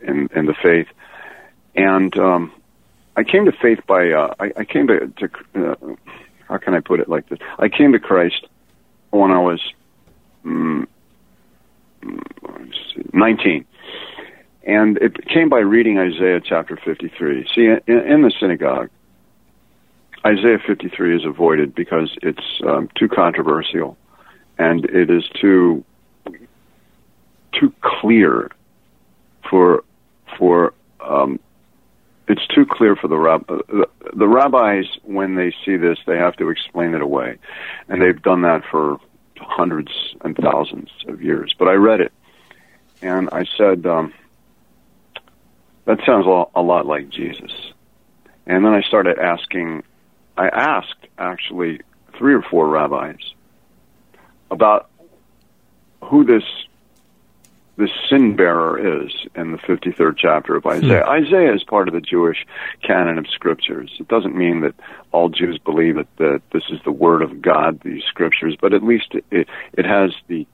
in 0.00 0.28
in 0.34 0.46
the 0.46 0.54
faith. 0.54 0.88
And 1.74 2.16
um, 2.18 2.52
I 3.16 3.24
came 3.24 3.44
to 3.44 3.52
faith 3.52 3.80
by. 3.86 4.10
Uh, 4.10 4.34
I, 4.40 4.52
I 4.58 4.64
came 4.64 4.86
to. 4.86 5.08
to 5.08 5.70
uh, 5.72 5.94
how 6.48 6.58
can 6.58 6.74
I 6.74 6.80
put 6.80 7.00
it 7.00 7.08
like 7.08 7.28
this? 7.28 7.40
I 7.58 7.68
came 7.68 7.90
to 7.90 7.98
Christ 7.98 8.46
when 9.10 9.32
I 9.32 9.40
was 9.40 9.60
mm, 10.44 10.86
19. 13.12 13.64
And 14.66 14.98
it 14.98 15.26
came 15.28 15.48
by 15.48 15.60
reading 15.60 15.96
Isaiah 15.96 16.40
chapter 16.40 16.76
53. 16.76 17.46
See, 17.54 17.66
in, 17.66 17.80
in 17.86 18.22
the 18.22 18.32
synagogue, 18.38 18.90
Isaiah 20.26 20.58
53 20.66 21.16
is 21.16 21.24
avoided 21.24 21.72
because 21.72 22.10
it's 22.20 22.60
um, 22.66 22.90
too 22.96 23.08
controversial 23.08 23.96
and 24.58 24.84
it 24.86 25.08
is 25.10 25.24
too 25.40 25.84
too 27.52 27.72
clear 27.80 28.50
for 29.48 29.84
for 30.36 30.74
um, 31.00 31.38
it's 32.26 32.44
too 32.48 32.66
clear 32.66 32.96
for 32.96 33.06
the 33.06 33.16
rab- 33.16 33.46
the, 33.46 33.88
the 34.14 34.26
rabbis 34.26 34.86
when 35.04 35.36
they 35.36 35.54
see 35.64 35.76
this 35.76 35.98
they 36.06 36.16
have 36.16 36.36
to 36.36 36.50
explain 36.50 36.94
it 36.94 37.02
away 37.02 37.38
and 37.88 38.02
they've 38.02 38.20
done 38.22 38.42
that 38.42 38.62
for 38.70 38.98
hundreds 39.38 39.92
and 40.22 40.36
thousands 40.36 40.90
of 41.06 41.22
years 41.22 41.54
but 41.58 41.68
I 41.68 41.74
read 41.74 42.00
it 42.00 42.12
and 43.00 43.28
I 43.30 43.44
said 43.56 43.86
um, 43.86 44.12
that 45.86 45.98
sounds 46.04 46.26
a 46.26 46.62
lot 46.62 46.86
like 46.86 47.08
Jesus 47.08 47.52
and 48.46 48.64
then 48.64 48.72
I 48.72 48.82
started 48.82 49.18
asking 49.18 49.82
I 50.36 50.48
asked 50.48 51.06
actually 51.18 51.80
three 52.16 52.34
or 52.34 52.42
four 52.42 52.68
rabbis 52.68 53.34
about 54.50 54.88
who 56.02 56.24
this 56.24 56.44
this 57.76 57.90
sin 58.08 58.36
bearer 58.36 59.04
is 59.04 59.12
in 59.34 59.52
the 59.52 59.58
53rd 59.58 60.16
chapter 60.16 60.56
of 60.56 60.64
Isaiah. 60.64 61.04
Hmm. 61.04 61.10
Isaiah 61.10 61.54
is 61.54 61.62
part 61.62 61.88
of 61.88 61.94
the 61.94 62.00
Jewish 62.00 62.46
canon 62.82 63.18
of 63.18 63.26
scriptures. 63.28 63.94
It 64.00 64.08
doesn't 64.08 64.34
mean 64.34 64.60
that 64.62 64.74
all 65.12 65.28
Jews 65.28 65.58
believe 65.58 65.96
that, 65.96 66.16
that 66.16 66.40
this 66.52 66.62
is 66.70 66.80
the 66.84 66.92
word 66.92 67.20
of 67.20 67.42
God, 67.42 67.80
these 67.80 68.02
scriptures, 68.04 68.56
but 68.58 68.72
at 68.72 68.82
least 68.82 69.14
it, 69.30 69.46
it 69.74 69.84
has 69.84 70.12
the, 70.26 70.46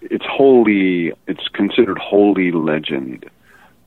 it's 0.00 0.24
holy, 0.24 1.12
it's 1.26 1.48
considered 1.48 1.98
holy 1.98 2.52
legend. 2.52 3.28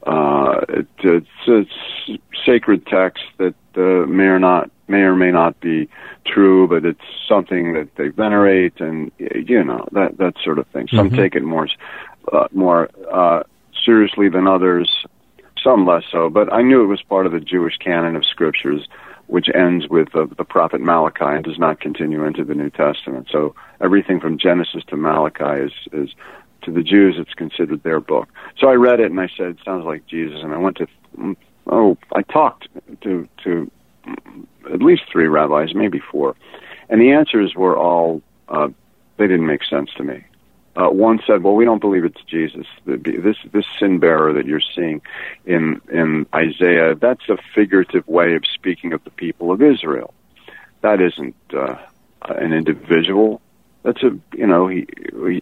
Uh, 0.08 0.62
it, 0.70 0.88
it's, 1.00 1.28
it's 1.48 2.20
sacred 2.46 2.88
text 2.88 3.24
that 3.38 3.56
uh, 3.76 4.06
may 4.08 4.26
or 4.26 4.40
not 4.40 4.72
may 4.88 5.02
or 5.02 5.16
may 5.16 5.32
not 5.32 5.60
be 5.60 5.90
true, 6.26 6.68
but 6.68 6.86
it's 6.86 7.02
something 7.28 7.74
that 7.74 7.94
they 7.96 8.08
venerate, 8.08 8.80
and 8.80 9.12
you 9.18 9.64
know 9.64 9.88
that 9.92 10.18
that 10.18 10.36
sort 10.44 10.60
of 10.60 10.68
thing. 10.68 10.88
Some 10.88 11.10
mm-hmm. 11.10 11.18
take 11.18 11.36
it 11.36 11.44
more 11.44 11.68
uh, 12.32 12.48
more 12.54 12.90
uh, 13.12 13.44
seriously 13.86 14.30
than 14.30 14.48
others, 14.48 15.06
some 15.62 15.86
less 15.86 16.04
so. 16.12 16.30
But 16.30 16.52
I 16.54 16.62
knew 16.62 16.84
it 16.84 16.88
was 16.88 17.02
part 17.02 17.26
of 17.26 17.32
the 17.34 17.40
Jewish 17.40 17.78
canon 17.78 18.16
of 18.16 18.26
scriptures, 18.26 18.88
which 19.28 19.50
ends 19.54 19.88
with 19.90 20.16
uh, 20.16 20.28
the 20.38 20.46
prophet 20.46 20.82
Malachi 20.82 21.26
and 21.26 21.44
does 21.44 21.60
not 21.60 21.82
continue 21.82 22.24
into 22.24 22.44
the 22.46 22.56
New 22.56 22.70
Testament. 22.70 23.28
So 23.32 23.56
everything 23.82 24.20
from 24.20 24.38
Genesis 24.38 24.84
to 24.88 24.96
Malachi 24.96 25.64
is 25.64 25.74
is 25.92 26.16
to 26.68 26.74
the 26.74 26.84
Jews, 26.84 27.16
it's 27.18 27.34
considered 27.34 27.82
their 27.84 28.02
book. 28.02 28.28
So 28.60 28.68
I 28.68 28.74
read 28.74 29.00
it 29.00 29.10
and 29.10 29.20
I 29.20 29.30
said, 29.36 29.48
it 29.48 29.58
sounds 29.64 29.86
like 29.86 30.06
Jesus. 30.06 30.42
And 30.44 30.54
I 30.54 30.58
went 30.58 30.78
to, 30.78 30.88
oh, 31.66 31.98
I 32.14 32.22
talked 32.24 32.68
to 33.02 33.28
to 33.44 33.72
at 34.72 34.82
least 34.82 35.04
three 35.12 35.28
rabbis, 35.28 35.74
maybe 35.74 36.00
four, 36.00 36.36
and 36.90 37.02
the 37.02 37.12
answers 37.12 37.56
were 37.56 37.78
all 37.78 38.22
uh, 38.50 38.68
they 39.18 39.28
didn't 39.28 39.48
make 39.48 39.64
sense 39.64 39.90
to 39.98 40.04
me. 40.04 40.24
Uh, 40.76 40.90
one 40.90 41.20
said, 41.26 41.42
"Well, 41.42 41.56
we 41.56 41.66
don't 41.66 41.82
believe 41.82 42.06
it's 42.06 42.22
Jesus. 42.28 42.68
This 42.86 43.38
this 43.52 43.66
sin 43.80 44.00
bearer 44.00 44.34
that 44.34 44.46
you're 44.46 44.62
seeing 44.76 45.02
in 45.46 45.82
in 45.92 46.28
Isaiah, 46.36 46.96
that's 46.96 47.28
a 47.30 47.38
figurative 47.56 48.08
way 48.08 48.36
of 48.36 48.44
speaking 48.46 48.94
of 48.94 49.04
the 49.04 49.10
people 49.10 49.52
of 49.52 49.62
Israel. 49.62 50.14
That 50.82 51.02
isn't 51.02 51.36
uh, 51.52 51.78
an 52.22 52.54
individual. 52.54 53.42
That's 53.84 54.04
a 54.04 54.18
you 54.34 54.48
know 54.48 54.68
he 54.68 54.86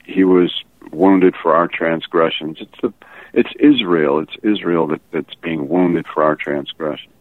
he 0.05 0.23
was 0.23 0.63
wounded 0.91 1.35
for 1.41 1.55
our 1.55 1.67
transgressions. 1.67 2.57
It's 2.59 2.81
the 2.81 2.93
it's 3.33 3.49
Israel. 3.59 4.19
It's 4.19 4.35
Israel 4.43 4.87
that, 4.87 5.01
that's 5.11 5.35
being 5.35 5.67
wounded 5.67 6.05
for 6.07 6.23
our 6.23 6.35
transgressions. 6.35 7.13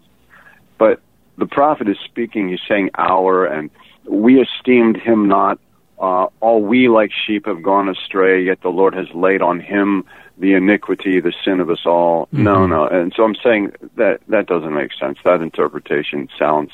But 0.78 1.00
the 1.38 1.46
prophet 1.46 1.88
is 1.88 1.96
speaking, 2.04 2.48
he's 2.48 2.60
saying 2.68 2.90
our, 2.94 3.44
and 3.44 3.70
we 4.08 4.40
esteemed 4.40 4.96
him 4.96 5.28
not. 5.28 5.58
Uh, 5.98 6.26
all 6.40 6.60
we 6.60 6.88
like 6.88 7.10
sheep 7.26 7.46
have 7.46 7.62
gone 7.62 7.88
astray, 7.88 8.44
yet 8.44 8.60
the 8.62 8.68
Lord 8.68 8.94
has 8.94 9.06
laid 9.14 9.42
on 9.42 9.60
him 9.60 10.04
the 10.38 10.54
iniquity, 10.54 11.20
the 11.20 11.32
sin 11.44 11.60
of 11.60 11.70
us 11.70 11.86
all. 11.86 12.26
Mm-hmm. 12.26 12.42
No, 12.42 12.66
no. 12.66 12.86
And 12.86 13.12
so 13.16 13.24
I'm 13.24 13.36
saying 13.36 13.72
that 13.96 14.20
that 14.28 14.46
doesn't 14.46 14.74
make 14.74 14.92
sense. 14.92 15.18
That 15.24 15.40
interpretation 15.40 16.28
sounds 16.38 16.72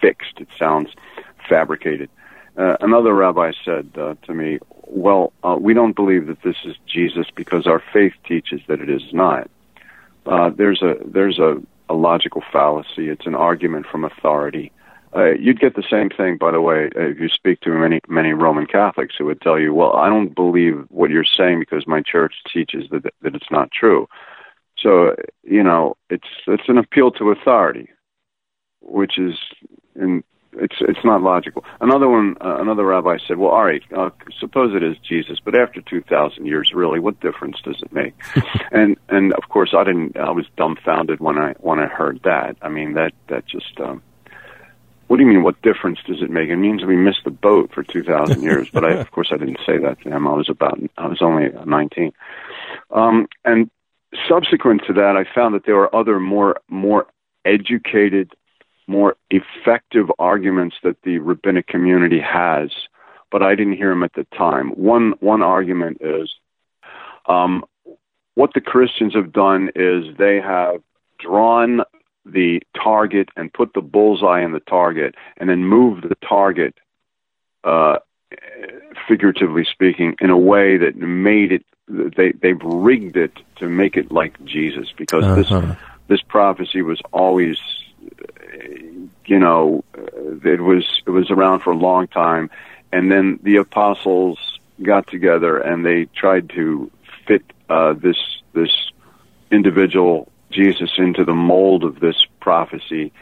fixed. 0.00 0.38
It 0.38 0.48
sounds 0.58 0.90
fabricated. 1.48 2.10
Uh, 2.56 2.76
another 2.80 3.14
rabbi 3.14 3.52
said 3.64 3.90
uh, 3.96 4.14
to 4.24 4.34
me, 4.34 4.58
"Well, 4.90 5.32
uh, 5.42 5.56
we 5.60 5.74
don't 5.74 5.96
believe 5.96 6.26
that 6.26 6.42
this 6.42 6.56
is 6.64 6.76
Jesus 6.86 7.26
because 7.34 7.66
our 7.66 7.82
faith 7.92 8.14
teaches 8.26 8.60
that 8.68 8.80
it 8.80 8.90
is 8.90 9.02
not." 9.12 9.50
Uh, 10.26 10.50
there's 10.50 10.82
a 10.82 10.96
there's 11.04 11.38
a 11.38 11.56
a 11.88 11.94
logical 11.94 12.42
fallacy. 12.52 13.08
It's 13.08 13.26
an 13.26 13.34
argument 13.34 13.86
from 13.86 14.04
authority. 14.04 14.72
Uh, 15.16 15.30
you'd 15.32 15.60
get 15.60 15.74
the 15.74 15.82
same 15.90 16.10
thing, 16.10 16.36
by 16.36 16.50
the 16.50 16.60
way, 16.60 16.90
if 16.94 17.18
you 17.18 17.28
speak 17.28 17.60
to 17.60 17.70
many 17.70 18.00
many 18.08 18.32
Roman 18.32 18.66
Catholics 18.66 19.14
who 19.16 19.24
would 19.26 19.40
tell 19.40 19.58
you, 19.58 19.72
"Well, 19.72 19.94
I 19.94 20.08
don't 20.08 20.34
believe 20.34 20.84
what 20.90 21.10
you're 21.10 21.24
saying 21.24 21.60
because 21.60 21.86
my 21.86 22.02
church 22.02 22.34
teaches 22.52 22.88
that 22.90 23.04
that 23.22 23.34
it's 23.34 23.50
not 23.50 23.70
true." 23.72 24.08
So, 24.78 25.16
you 25.42 25.62
know, 25.62 25.96
it's 26.10 26.28
it's 26.46 26.68
an 26.68 26.78
appeal 26.78 27.10
to 27.12 27.30
authority, 27.30 27.88
which 28.80 29.18
is 29.18 29.34
in 29.96 30.22
it's 30.52 30.76
it's 30.80 31.04
not 31.04 31.22
logical. 31.22 31.64
Another 31.80 32.08
one, 32.08 32.36
uh, 32.40 32.60
another 32.60 32.84
rabbi 32.84 33.18
said, 33.26 33.38
"Well, 33.38 33.50
all 33.50 33.64
right, 33.64 33.82
uh, 33.96 34.10
suppose 34.38 34.74
it 34.74 34.82
is 34.82 34.96
Jesus, 34.98 35.38
but 35.44 35.58
after 35.58 35.80
two 35.80 36.02
thousand 36.02 36.46
years, 36.46 36.72
really, 36.74 37.00
what 37.00 37.20
difference 37.20 37.60
does 37.62 37.80
it 37.82 37.92
make?" 37.92 38.14
and 38.72 38.96
and 39.08 39.32
of 39.34 39.48
course, 39.48 39.74
I 39.76 39.84
didn't. 39.84 40.16
I 40.16 40.30
was 40.30 40.46
dumbfounded 40.56 41.20
when 41.20 41.38
I 41.38 41.52
when 41.60 41.78
I 41.78 41.86
heard 41.86 42.20
that. 42.24 42.56
I 42.62 42.68
mean, 42.68 42.94
that 42.94 43.12
that 43.28 43.46
just. 43.46 43.78
Um, 43.80 44.02
what 45.06 45.16
do 45.16 45.22
you 45.22 45.28
mean? 45.28 45.42
What 45.42 45.62
difference 45.62 46.00
does 46.06 46.20
it 46.20 46.28
make? 46.28 46.50
It 46.50 46.56
means 46.56 46.84
we 46.84 46.94
missed 46.94 47.24
the 47.24 47.30
boat 47.30 47.72
for 47.72 47.82
two 47.82 48.02
thousand 48.02 48.42
years. 48.42 48.68
But 48.70 48.84
I, 48.84 48.92
of 49.00 49.10
course, 49.10 49.28
I 49.32 49.38
didn't 49.38 49.60
say 49.64 49.78
that 49.78 50.00
to 50.02 50.10
him. 50.10 50.26
I 50.26 50.34
was 50.34 50.48
about. 50.48 50.78
I 50.98 51.06
was 51.06 51.22
only 51.22 51.48
nineteen. 51.64 52.12
Um, 52.90 53.26
and 53.44 53.70
subsequent 54.28 54.82
to 54.86 54.92
that, 54.94 55.16
I 55.16 55.24
found 55.34 55.54
that 55.54 55.64
there 55.64 55.76
were 55.76 55.94
other 55.94 56.20
more 56.20 56.60
more 56.68 57.06
educated 57.44 58.34
more 58.88 59.16
effective 59.30 60.10
arguments 60.18 60.76
that 60.82 60.96
the 61.02 61.18
rabbinic 61.18 61.66
community 61.66 62.20
has, 62.20 62.70
but 63.30 63.42
I 63.42 63.54
didn't 63.54 63.76
hear 63.76 63.90
them 63.90 64.02
at 64.02 64.14
the 64.14 64.24
time. 64.36 64.70
One 64.70 65.14
one 65.20 65.42
argument 65.42 65.98
is 66.00 66.34
um, 67.26 67.64
what 68.34 68.54
the 68.54 68.60
Christians 68.60 69.14
have 69.14 69.32
done 69.32 69.70
is 69.74 70.16
they 70.16 70.40
have 70.40 70.80
drawn 71.18 71.82
the 72.24 72.62
target 72.74 73.28
and 73.36 73.52
put 73.52 73.74
the 73.74 73.80
bullseye 73.80 74.42
in 74.42 74.52
the 74.52 74.60
target, 74.60 75.14
and 75.36 75.48
then 75.48 75.64
moved 75.64 76.08
the 76.08 76.16
target, 76.26 76.74
uh, 77.64 77.98
figuratively 79.06 79.64
speaking, 79.64 80.14
in 80.20 80.30
a 80.30 80.38
way 80.38 80.76
that 80.78 80.96
made 80.96 81.52
it. 81.52 81.64
They 81.88 82.32
they've 82.32 82.62
rigged 82.62 83.16
it 83.16 83.32
to 83.56 83.68
make 83.68 83.96
it 83.96 84.12
like 84.12 84.42
Jesus 84.44 84.92
because 84.96 85.24
uh-huh. 85.24 85.34
this 85.34 85.76
this 86.08 86.22
prophecy 86.22 86.82
was 86.82 87.00
always 87.12 87.58
you 89.26 89.38
know, 89.38 89.84
it 90.44 90.60
was 90.60 91.02
it 91.06 91.10
was 91.10 91.30
around 91.30 91.60
for 91.60 91.72
a 91.72 91.76
long 91.76 92.08
time, 92.08 92.50
and 92.92 93.10
then 93.10 93.38
the 93.42 93.56
apostles 93.56 94.38
got 94.82 95.06
together 95.06 95.58
and 95.58 95.84
they 95.84 96.06
tried 96.16 96.48
to 96.50 96.90
fit 97.26 97.42
uh, 97.68 97.92
this 97.92 98.16
this 98.54 98.70
individual 99.50 100.30
Jesus 100.50 100.90
into 100.98 101.24
the 101.24 101.34
mold 101.34 101.84
of 101.84 102.00
this 102.00 102.16
prophecy, 102.40 103.12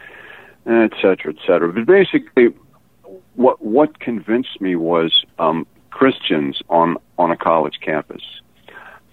et 0.66 0.92
cetera, 1.02 1.33
et 1.33 1.38
cetera. 1.47 1.73
But 1.73 1.87
basically, 1.87 2.54
what 3.35 3.64
what 3.64 3.99
convinced 3.99 4.61
me 4.61 4.76
was 4.76 5.25
um, 5.38 5.66
Christians 5.90 6.61
on 6.68 6.99
on 7.18 7.30
a 7.30 7.37
college 7.37 7.80
campus. 7.80 8.23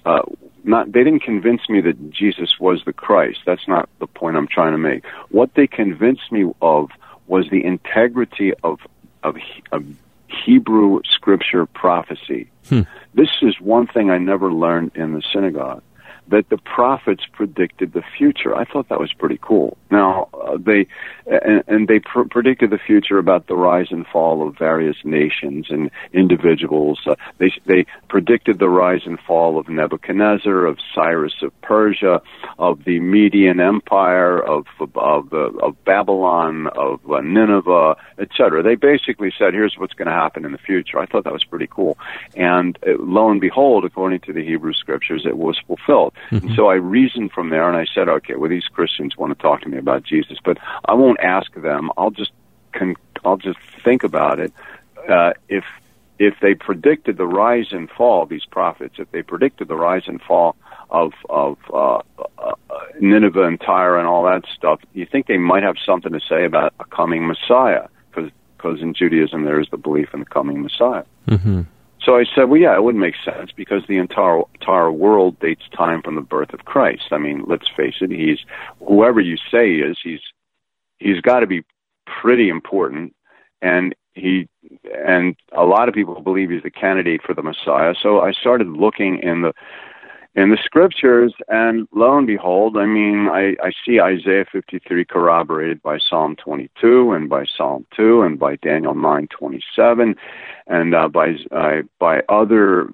Uh, 0.06 0.22
not 0.64 0.92
they 0.92 1.04
didn't 1.04 1.22
convince 1.24 1.68
me 1.70 1.82
that 1.82 2.12
Jesus 2.12 2.60
was 2.60 2.84
the 2.86 2.94
Christ. 2.94 3.40
That's 3.46 3.68
not 3.68 3.90
the 4.00 4.08
point 4.08 4.38
I'm 4.38 4.48
trying 4.48 4.72
to 4.74 4.78
make. 4.78 5.06
What 5.30 5.54
they 5.56 5.68
convinced 5.68 6.32
me 6.32 6.52
of 6.62 6.90
was 7.28 7.50
the 7.50 7.64
integrity 7.64 8.54
of 8.64 8.80
of, 9.24 9.38
of 9.72 9.86
Hebrew 10.28 11.02
scripture 11.06 11.66
prophecy. 11.66 12.50
Hmm. 12.68 12.82
This 13.14 13.30
is 13.42 13.60
one 13.60 13.88
thing 13.88 14.10
I 14.10 14.18
never 14.18 14.52
learned 14.52 14.92
in 14.96 15.14
the 15.14 15.22
synagogue. 15.34 15.84
That 16.28 16.50
the 16.50 16.58
prophets 16.58 17.24
predicted 17.32 17.94
the 17.94 18.04
future. 18.18 18.56
I 18.56 18.66
thought 18.66 18.90
that 18.90 19.00
was 19.00 19.14
pretty 19.14 19.40
cool. 19.42 19.78
Now 19.92 20.30
uh, 20.34 20.58
they 20.58 20.88
and, 21.26 21.64
and 21.68 21.88
they 21.88 22.00
pr- 22.00 22.28
predicted 22.30 22.70
the 22.70 22.78
future 22.78 23.18
about 23.18 23.48
the 23.48 23.56
rise 23.56 23.88
and 23.92 24.06
fall 24.08 24.48
of 24.48 24.58
various 24.58 24.98
nations 25.04 25.68
and 25.70 25.92
individuals. 26.14 27.02
Uh, 27.06 27.16
they 27.38 27.52
they 27.66 27.86
predicted 28.10 28.60
the 28.60 28.70
rise 28.70 29.02
and 29.06 29.20
fall 29.20 29.60
of 29.60 29.70
Nebuchadnezzar, 29.70 30.66
of 30.66 30.80
Cyrus 30.96 31.34
of 31.42 31.60
Persia, 31.62 32.22
of 32.58 32.84
the 32.84 33.00
Median 33.00 33.60
Empire, 33.60 34.40
of 34.40 34.66
of 34.80 34.98
of, 34.98 35.34
of 35.34 35.84
Babylon, 35.86 36.68
of 36.68 37.00
uh, 37.12 37.22
Nineveh, 37.22 37.96
etc. 38.18 38.64
They 38.64 38.76
basically 38.76 39.34
said, 39.38 39.54
"Here's 39.54 39.76
what's 39.78 39.94
going 39.94 40.08
to 40.08 40.14
happen 40.14 40.46
in 40.46 40.52
the 40.52 40.58
future." 40.58 41.00
I 41.00 41.06
thought 41.06 41.26
that 41.26 41.34
was 41.34 41.44
pretty 41.44 41.68
cool, 41.68 41.98
and 42.36 42.78
uh, 42.88 42.92
lo 43.00 43.30
and 43.30 43.42
behold, 43.42 43.86
according 43.86 44.22
to 44.22 44.34
the 44.34 44.44
Hebrew 44.44 44.74
Scriptures, 44.74 45.26
it 45.26 45.38
was 45.38 45.60
fulfilled. 45.68 46.13
Mm-hmm. 46.32 46.48
And 46.48 46.56
so 46.56 46.68
I 46.68 46.76
reasoned 46.76 47.32
from 47.32 47.50
there, 47.50 47.68
and 47.68 47.78
I 47.78 47.86
said, 47.94 48.08
"Okay, 48.08 48.36
well, 48.36 48.50
these 48.50 48.66
Christians 48.66 49.18
want 49.18 49.38
to 49.38 49.42
talk 49.42 49.62
to 49.62 49.70
me 49.70 49.78
about 49.78 50.04
Jesus, 50.04 50.38
but 50.44 50.58
I 50.86 50.94
won't 50.94 51.20
ask 51.20 51.54
them. 51.54 51.92
I'll 51.98 52.12
just 52.12 52.32
con- 52.74 52.96
I'll 53.26 53.38
just 53.38 53.60
think 53.84 54.04
about 54.04 54.40
it. 54.40 54.54
Uh, 55.08 55.34
if 55.50 55.64
if 56.20 56.36
they 56.42 56.54
predicted 56.54 57.18
the 57.18 57.26
rise 57.26 57.68
and 57.72 57.90
fall, 57.90 58.26
these 58.26 58.46
prophets, 58.46 58.96
if 58.98 59.12
they 59.12 59.22
predicted 59.22 59.68
the 59.68 59.76
rise 59.76 60.04
and 60.08 60.22
fall 60.22 60.56
of 60.90 61.14
of 61.30 61.58
uh, 61.74 62.02
uh, 62.38 62.54
Nineveh 63.00 63.44
and 63.44 63.60
Tyre 63.60 63.98
and 63.98 64.08
all 64.08 64.24
that 64.24 64.46
stuff, 64.56 64.80
you 64.94 65.06
think 65.06 65.28
they 65.28 65.38
might 65.38 65.64
have 65.64 65.76
something 65.84 66.12
to 66.14 66.20
say 66.20 66.46
about 66.46 66.74
a 66.80 66.86
coming 66.86 67.28
Messiah? 67.28 67.88
Because 68.10 68.32
because 68.58 68.82
in 68.82 68.94
Judaism 68.94 69.44
there 69.44 69.60
is 69.60 69.68
the 69.72 69.78
belief 69.78 70.14
in 70.14 70.20
the 70.20 70.26
coming 70.26 70.62
Messiah. 70.62 71.04
Mm-hmm. 71.28 71.62
So 72.06 72.18
I 72.18 72.26
said, 72.36 72.46
well, 72.46 72.60
yeah, 72.60 72.76
it 72.76 72.84
would 72.84 72.96
make 72.96 73.16
sense 73.24 73.52
because 73.56 73.84
the 73.88 73.98
entire 73.98 74.42
entire 74.56 74.92
world 74.92 75.40
dates 75.40 75.64
time 75.76 76.02
from 76.02 76.16
the 76.16 76.22
birth 76.22 76.54
of 76.54 76.66
Christ. 76.66 77.06
I 77.12 77.18
mean, 77.18 77.44
let's 77.48 77.70
face 77.76 77.96
it, 78.02 78.12
he's 78.12 78.40
whoever 78.86 79.22
you 79.22 79.38
say 79.52 79.76
he 79.76 79.80
is, 79.80 79.98
he's 80.04 80.22
he's 80.98 81.22
got 81.22 81.40
to 81.40 81.48
be 81.48 81.64
pretty 82.06 82.50
important, 82.50 83.16
and 83.62 83.96
he 84.14 84.50
and 85.06 85.36
a 85.54 85.64
lot 85.64 85.88
of 85.88 85.96
people 85.96 86.20
believe 86.22 86.50
he's 86.50 86.64
the 86.64 86.72
candidate 86.72 87.22
for 87.24 87.34
the 87.34 87.42
Messiah. 87.42 87.94
So 88.02 88.20
I 88.20 88.34
started 88.34 88.68
looking 88.68 89.20
in 89.20 89.42
the 89.42 89.54
in 90.36 90.50
the 90.50 90.58
scriptures, 90.64 91.34
and 91.48 91.88
lo 91.94 92.18
and 92.18 92.26
behold, 92.26 92.76
I 92.76 92.86
mean, 92.86 93.30
I, 93.30 93.56
I 93.64 93.72
see 93.86 94.00
Isaiah 94.00 94.46
53 94.52 95.06
corroborated 95.06 95.82
by 95.84 96.00
Psalm 96.00 96.36
22 96.38 97.12
and 97.12 97.30
by 97.30 97.46
Psalm 97.46 97.86
2 97.96 98.24
and 98.24 98.40
by 98.40 98.56
Daniel 98.58 98.96
9:27 98.96 100.16
and 100.68 100.96
uh, 100.96 101.08
by 101.08 101.36
uh, 101.52 101.82
by 102.00 102.24
other 102.30 102.90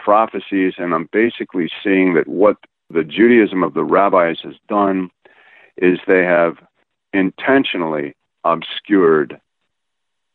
prophecies, 0.00 0.74
and 0.78 0.92
I'm 0.92 1.08
basically 1.12 1.70
seeing 1.82 2.14
that 2.14 2.26
what 2.26 2.56
the 2.90 3.04
Judaism 3.04 3.62
of 3.62 3.74
the 3.74 3.84
rabbis 3.84 4.38
has 4.42 4.54
done 4.68 5.10
is 5.76 5.98
they 6.06 6.24
have 6.24 6.56
intentionally 7.12 8.14
obscured 8.42 9.40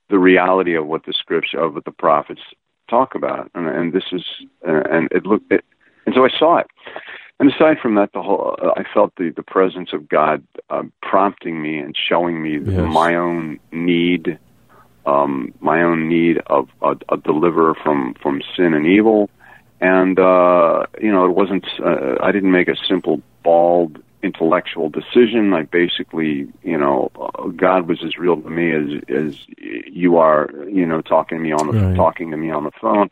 the 0.10 0.18
reality 0.18 0.74
of 0.74 0.88
what 0.88 1.06
the 1.06 1.14
scripture 1.14 1.60
of 1.60 1.76
what 1.76 1.86
the 1.86 1.92
prophets 1.92 2.42
talk 2.90 3.14
about, 3.14 3.52
and, 3.54 3.68
and 3.68 3.94
this 3.94 4.06
is 4.14 4.24
and 4.64 5.10
it 5.12 5.26
looked 5.26 5.52
it, 5.52 5.66
and 6.10 6.16
so 6.16 6.26
I 6.26 6.40
saw 6.40 6.58
it. 6.58 6.66
And 7.40 7.54
aside 7.54 7.78
from 7.80 7.94
that, 7.96 8.14
the 8.14 8.22
whole 8.24 8.58
uh, 8.62 8.72
I 8.76 8.84
felt 8.92 9.14
the 9.16 9.30
the 9.30 9.44
presence 9.44 9.94
of 9.94 10.10
God 10.10 10.44
uh, 10.72 10.82
prompting 11.04 11.62
me 11.62 11.78
and 11.78 11.96
showing 11.96 12.42
me 12.42 12.58
yes. 12.58 12.92
my 12.92 13.14
own 13.14 13.60
need, 13.72 14.40
um, 15.06 15.54
my 15.60 15.84
own 15.84 16.10
need 16.10 16.40
of 16.48 16.68
a, 16.82 16.96
a 17.10 17.18
deliverer 17.18 17.76
from 17.76 18.16
from 18.16 18.42
sin 18.58 18.74
and 18.74 18.88
evil, 18.88 19.30
and 19.80 20.20
uh, 20.20 20.88
you 21.00 21.12
know 21.12 21.26
it 21.28 21.36
wasn't 21.36 21.66
uh, 21.80 22.16
I 22.24 22.32
didn't 22.32 22.52
make 22.52 22.68
a 22.68 22.76
simple 22.88 23.22
bald 23.44 24.02
intellectual 24.24 24.90
decision. 24.90 25.54
I 25.54 25.64
basically, 25.64 26.52
you 26.64 26.78
know, 26.78 27.12
God 27.56 27.88
was 27.88 28.04
as 28.04 28.18
real 28.18 28.42
to 28.42 28.50
me 28.50 28.72
as 28.72 29.04
as 29.08 29.38
you 29.88 30.18
are, 30.18 30.50
you 30.68 30.88
know, 30.88 31.02
talking 31.02 31.38
to 31.38 31.44
me 31.44 31.52
on 31.52 31.68
the 31.68 31.74
right. 31.74 31.96
talking 31.96 32.32
to 32.32 32.38
me 32.38 32.50
on 32.50 32.64
the 32.64 32.72
phone. 32.82 33.12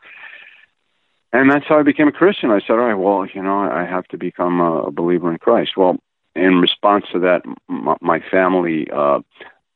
And 1.34 1.52
that's 1.52 1.66
how 1.68 1.80
I 1.80 1.84
became 1.84 2.08
a 2.08 2.12
Christian. 2.12 2.52
I 2.52 2.60
said, 2.62 2.74
all 2.74 2.78
right, 2.78 2.94
well, 2.94 3.28
you 3.34 3.44
know, 3.44 3.60
I 3.60 3.86
have 3.86 4.08
to 4.10 4.18
become 4.18 4.62
a 4.62 4.92
believer 4.92 5.32
in 5.32 5.38
Christ. 5.38 5.72
Well, 5.76 5.98
in 6.36 6.62
response 6.62 7.06
to 7.12 7.20
that, 7.20 7.42
my 7.68 8.20
family 8.32 8.88
uh, 8.92 9.20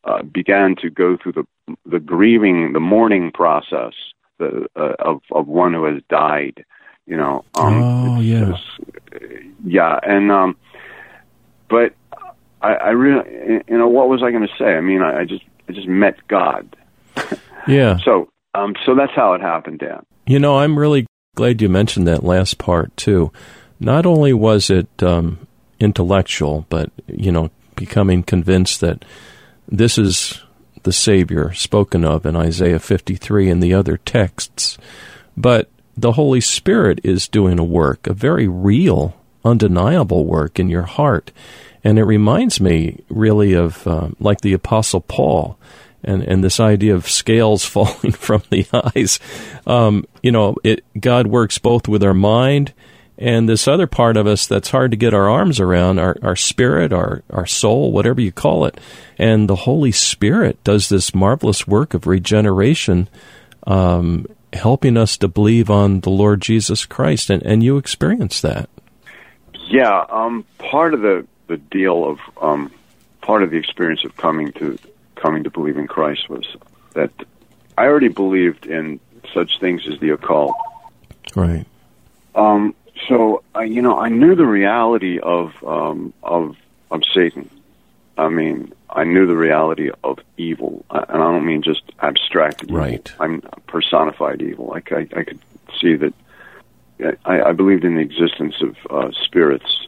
uh, 0.04 0.24
began 0.24 0.76
to 0.82 0.90
go 0.90 1.18
through 1.18 1.34
the 1.34 1.46
the 1.86 2.00
grieving, 2.00 2.74
the 2.74 2.80
mourning 2.80 3.32
process 3.32 3.94
the, 4.40 4.68
uh, 4.76 4.94
of 5.00 5.22
of 5.32 5.48
one 5.48 5.74
who 5.74 5.86
has 5.86 6.02
died. 6.10 6.64
You 7.06 7.18
know. 7.18 7.44
Um, 7.56 7.84
oh 7.84 8.22
yeah. 8.22 8.58
Yeah, 9.66 10.00
and 10.04 10.32
um, 10.32 10.56
but 11.70 11.94
I, 12.62 12.74
I 12.74 12.90
really, 12.90 13.64
you 13.68 13.78
know, 13.78 13.88
what 13.88 14.10
was 14.10 14.22
I 14.24 14.32
going 14.32 14.48
to 14.48 14.54
say? 14.58 14.76
I 14.76 14.82
mean, 14.82 15.02
I, 15.02 15.22
I 15.22 15.26
just, 15.26 15.44
I 15.68 15.74
just 15.74 15.88
met 15.88 16.16
God. 16.28 16.76
Yeah. 17.68 17.98
so, 18.04 18.30
um, 18.54 18.76
so 18.86 18.94
that's 18.96 19.14
how 19.16 19.34
it 19.34 19.42
happened, 19.42 19.80
Dan. 19.80 20.06
You 20.28 20.40
know, 20.40 20.60
I'm 20.60 20.78
really 20.78 21.08
glad 21.36 21.62
you 21.62 21.70
mentioned 21.70 22.08
that 22.08 22.24
last 22.24 22.58
part 22.58 22.96
too. 22.98 23.32
Not 23.80 24.06
only 24.06 24.34
was 24.34 24.70
it 24.70 24.88
um, 25.02 25.48
intellectual, 25.80 26.66
but 26.70 26.92
you 27.08 27.32
know, 27.32 27.50
becoming 27.76 28.24
convinced 28.24 28.82
that 28.82 29.06
this 29.68 29.98
is 29.98 30.44
the 30.84 30.92
Savior 30.92 31.54
spoken 31.54 32.04
of 32.04 32.26
in 32.26 32.36
Isaiah 32.36 32.80
53 32.80 33.50
and 33.50 33.64
the 33.64 33.74
other 33.74 33.98
texts, 33.98 34.78
but 35.38 35.70
the 35.96 36.14
Holy 36.14 36.42
Spirit 36.42 37.00
is 37.04 37.28
doing 37.28 37.60
a 37.60 37.64
work, 37.64 38.08
a 38.08 38.14
very 38.14 38.48
real 38.48 39.16
undeniable 39.46 40.26
work 40.26 40.60
in 40.60 40.70
your 40.70 40.84
heart. 40.84 41.32
And 41.84 41.98
it 41.98 42.04
reminds 42.04 42.60
me 42.60 43.04
really 43.10 43.54
of 43.54 43.88
uh, 43.88 44.10
like 44.20 44.42
the 44.42 44.54
Apostle 44.54 45.02
Paul 45.02 45.58
and, 46.04 46.24
and 46.24 46.44
this 46.44 46.60
idea 46.60 46.96
of 46.96 47.08
scales 47.08 47.66
falling 47.66 48.12
from 48.12 48.44
the 48.50 48.66
eyes. 48.74 49.20
Um, 49.66 50.06
you 50.22 50.32
know, 50.32 50.56
it, 50.64 50.84
God 51.00 51.28
works 51.28 51.58
both 51.58 51.88
with 51.88 52.04
our 52.04 52.14
mind 52.14 52.74
and 53.22 53.48
this 53.48 53.68
other 53.68 53.86
part 53.86 54.18
of 54.18 54.26
us 54.26 54.48
that's 54.48 54.72
hard 54.72 54.90
to 54.92 54.98
get 54.98 55.14
our 55.14 55.30
arms 55.30 55.60
around, 55.60 56.00
our, 56.00 56.18
our 56.24 56.36
spirit, 56.36 56.92
our, 56.92 57.22
our 57.30 57.46
soul, 57.46 57.92
whatever 57.92 58.20
you 58.20 58.32
call 58.32 58.66
it. 58.66 58.80
And 59.20 59.48
the 59.48 59.56
Holy 59.56 59.92
Spirit 59.92 60.62
does 60.64 60.90
this 60.90 61.14
marvelous 61.14 61.68
work 61.68 61.94
of 61.94 62.08
regeneration, 62.08 63.08
um, 63.68 64.26
helping 64.54 64.98
us 64.98 65.18
to 65.18 65.28
believe 65.28 65.70
on 65.70 66.00
the 66.00 66.10
Lord 66.10 66.42
Jesus 66.42 66.86
Christ. 66.88 67.30
And, 67.30 67.44
and 67.44 67.62
you 67.62 67.78
experience 67.78 68.42
that. 68.42 68.70
Yeah, 69.70 70.04
um, 70.10 70.44
part 70.58 70.96
of 70.96 71.02
the 71.02 71.28
the 71.48 71.58
deal 71.58 72.06
of 72.06 72.20
um, 72.42 72.72
part 73.22 73.44
of 73.44 73.52
the 73.52 73.58
experience 73.58 74.04
of 74.04 74.16
coming 74.18 74.52
to 74.54 74.80
coming 75.22 75.44
to 75.44 75.50
believe 75.50 75.78
in 75.78 75.88
Christ 75.88 76.30
was 76.30 76.46
that 76.94 77.12
I 77.78 77.86
already 77.86 78.10
believed 78.10 78.66
in 78.66 79.00
such 79.34 79.60
things 79.60 79.84
as 79.92 80.00
the 80.00 80.10
occult. 80.10 80.56
Right. 81.36 81.66
Um, 82.36 82.76
so 83.08 83.44
I, 83.56 83.64
you 83.64 83.82
know, 83.82 84.00
I 84.00 84.10
knew 84.10 84.36
the 84.36 84.46
reality 84.46 85.20
of 85.20 85.52
um, 85.64 86.14
of 86.24 86.56
of 86.90 87.02
Satan. 87.14 87.50
I 88.18 88.30
mean, 88.30 88.74
I 88.90 89.04
knew 89.04 89.26
the 89.26 89.38
reality 89.38 89.90
of 90.04 90.20
evil, 90.38 90.86
and 90.90 91.06
I 91.10 91.18
don't 91.18 91.46
mean 91.46 91.62
just 91.62 91.84
abstract 92.02 92.64
evil. 92.64 92.78
Right. 92.78 93.14
I'm 93.20 93.42
personified 93.68 94.42
evil. 94.42 94.68
Like 94.68 94.92
I, 94.92 95.08
I 95.16 95.24
could 95.24 95.40
see 95.80 95.96
that 95.96 96.14
I, 97.26 97.42
I 97.42 97.52
believed 97.54 97.84
in 97.84 97.96
the 97.96 98.02
existence 98.02 98.62
of 98.62 98.76
uh, 98.90 99.12
spirits. 99.24 99.88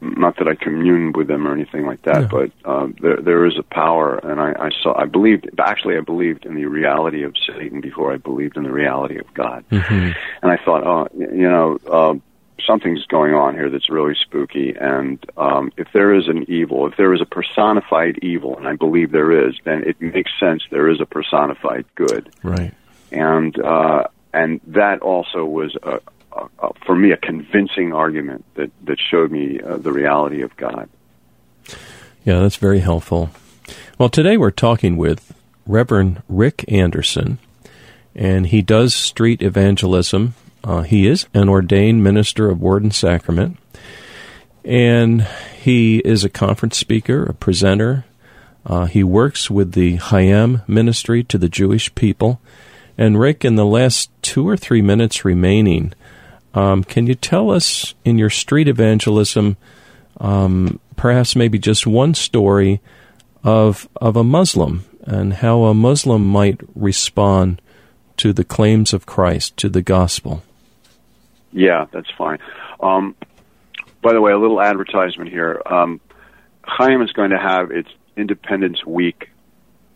Not 0.00 0.36
that 0.36 0.46
I 0.46 0.54
commune 0.54 1.12
with 1.12 1.26
them 1.26 1.46
or 1.46 1.54
anything 1.54 1.86
like 1.86 2.02
that, 2.02 2.22
yeah. 2.22 2.28
but 2.28 2.50
uh, 2.64 2.88
there 3.00 3.16
there 3.16 3.46
is 3.46 3.58
a 3.58 3.62
power, 3.62 4.18
and 4.18 4.40
I, 4.40 4.52
I 4.66 4.70
saw. 4.82 4.94
I 4.94 5.06
believed. 5.06 5.48
Actually, 5.58 5.96
I 5.96 6.00
believed 6.00 6.44
in 6.44 6.54
the 6.54 6.66
reality 6.66 7.22
of 7.22 7.34
Satan 7.46 7.80
before 7.80 8.12
I 8.12 8.18
believed 8.18 8.58
in 8.58 8.64
the 8.64 8.72
reality 8.72 9.18
of 9.18 9.32
God. 9.32 9.64
Mm-hmm. 9.70 10.12
And 10.42 10.52
I 10.52 10.58
thought, 10.62 10.86
oh, 10.86 11.08
you 11.16 11.48
know, 11.48 11.78
uh, 11.90 12.14
something's 12.66 13.04
going 13.06 13.34
on 13.34 13.54
here 13.54 13.70
that's 13.70 13.88
really 13.88 14.14
spooky. 14.20 14.74
And 14.78 15.24
um, 15.36 15.72
if 15.76 15.88
there 15.92 16.14
is 16.14 16.28
an 16.28 16.44
evil, 16.48 16.86
if 16.86 16.96
there 16.96 17.14
is 17.14 17.20
a 17.20 17.26
personified 17.26 18.18
evil, 18.22 18.56
and 18.56 18.66
I 18.66 18.74
believe 18.74 19.12
there 19.12 19.48
is, 19.48 19.54
then 19.64 19.84
it 19.84 20.00
makes 20.00 20.32
sense 20.38 20.62
there 20.70 20.88
is 20.88 21.00
a 21.00 21.06
personified 21.06 21.86
good. 21.94 22.30
Right. 22.42 22.74
And 23.12 23.58
uh, 23.60 24.04
and 24.32 24.60
that 24.66 25.00
also 25.00 25.44
was 25.44 25.76
a, 25.82 26.00
a, 26.36 26.70
for 26.84 26.94
me 26.94 27.12
a 27.12 27.16
convincing 27.16 27.92
argument 27.92 28.44
that 28.54 28.70
that 28.84 28.98
showed 29.00 29.30
me 29.30 29.60
uh, 29.60 29.76
the 29.76 29.92
reality 29.92 30.42
of 30.42 30.56
God. 30.56 30.88
Yeah, 32.24 32.40
that's 32.40 32.56
very 32.56 32.80
helpful. 32.80 33.30
Well, 33.98 34.08
today 34.08 34.36
we're 34.36 34.50
talking 34.50 34.96
with 34.96 35.34
Reverend 35.66 36.22
Rick 36.28 36.64
Anderson, 36.68 37.38
and 38.14 38.46
he 38.46 38.62
does 38.62 38.94
street 38.94 39.42
evangelism. 39.42 40.34
Uh, 40.62 40.82
he 40.82 41.06
is 41.06 41.26
an 41.32 41.48
ordained 41.48 42.02
minister 42.02 42.50
of 42.50 42.60
Word 42.60 42.82
and 42.82 42.94
Sacrament, 42.94 43.56
and 44.64 45.22
he 45.60 45.98
is 45.98 46.24
a 46.24 46.28
conference 46.28 46.76
speaker, 46.76 47.24
a 47.24 47.34
presenter. 47.34 48.04
Uh, 48.64 48.86
he 48.86 49.04
works 49.04 49.48
with 49.48 49.72
the 49.72 49.96
Chaim 49.96 50.62
ministry 50.66 51.22
to 51.24 51.38
the 51.38 51.48
Jewish 51.48 51.94
people 51.94 52.40
and 52.98 53.20
Rick, 53.20 53.44
in 53.44 53.56
the 53.56 53.66
last 53.66 54.10
two 54.22 54.48
or 54.48 54.56
three 54.56 54.80
minutes 54.80 55.24
remaining, 55.24 55.92
Um, 56.56 56.84
can 56.84 57.06
you 57.06 57.14
tell 57.14 57.50
us 57.50 57.94
in 58.02 58.16
your 58.16 58.30
street 58.30 58.66
evangelism, 58.66 59.58
um, 60.18 60.80
perhaps 60.96 61.36
maybe 61.36 61.58
just 61.58 61.86
one 61.86 62.14
story 62.14 62.80
of 63.44 63.88
of 63.96 64.16
a 64.16 64.24
Muslim 64.24 64.84
and 65.04 65.34
how 65.34 65.64
a 65.64 65.74
Muslim 65.74 66.26
might 66.26 66.58
respond 66.74 67.60
to 68.16 68.32
the 68.32 68.42
claims 68.42 68.94
of 68.94 69.04
Christ, 69.04 69.56
to 69.58 69.68
the 69.68 69.82
gospel? 69.82 70.42
Yeah, 71.52 71.86
that's 71.92 72.10
fine. 72.16 72.38
Um, 72.80 73.14
by 74.02 74.14
the 74.14 74.22
way, 74.22 74.32
a 74.32 74.38
little 74.38 74.60
advertisement 74.60 75.30
here. 75.30 75.60
Um, 75.66 76.00
Chaim 76.64 77.02
is 77.02 77.12
going 77.12 77.30
to 77.30 77.38
have 77.38 77.70
its 77.70 77.90
Independence 78.16 78.84
Week 78.86 79.28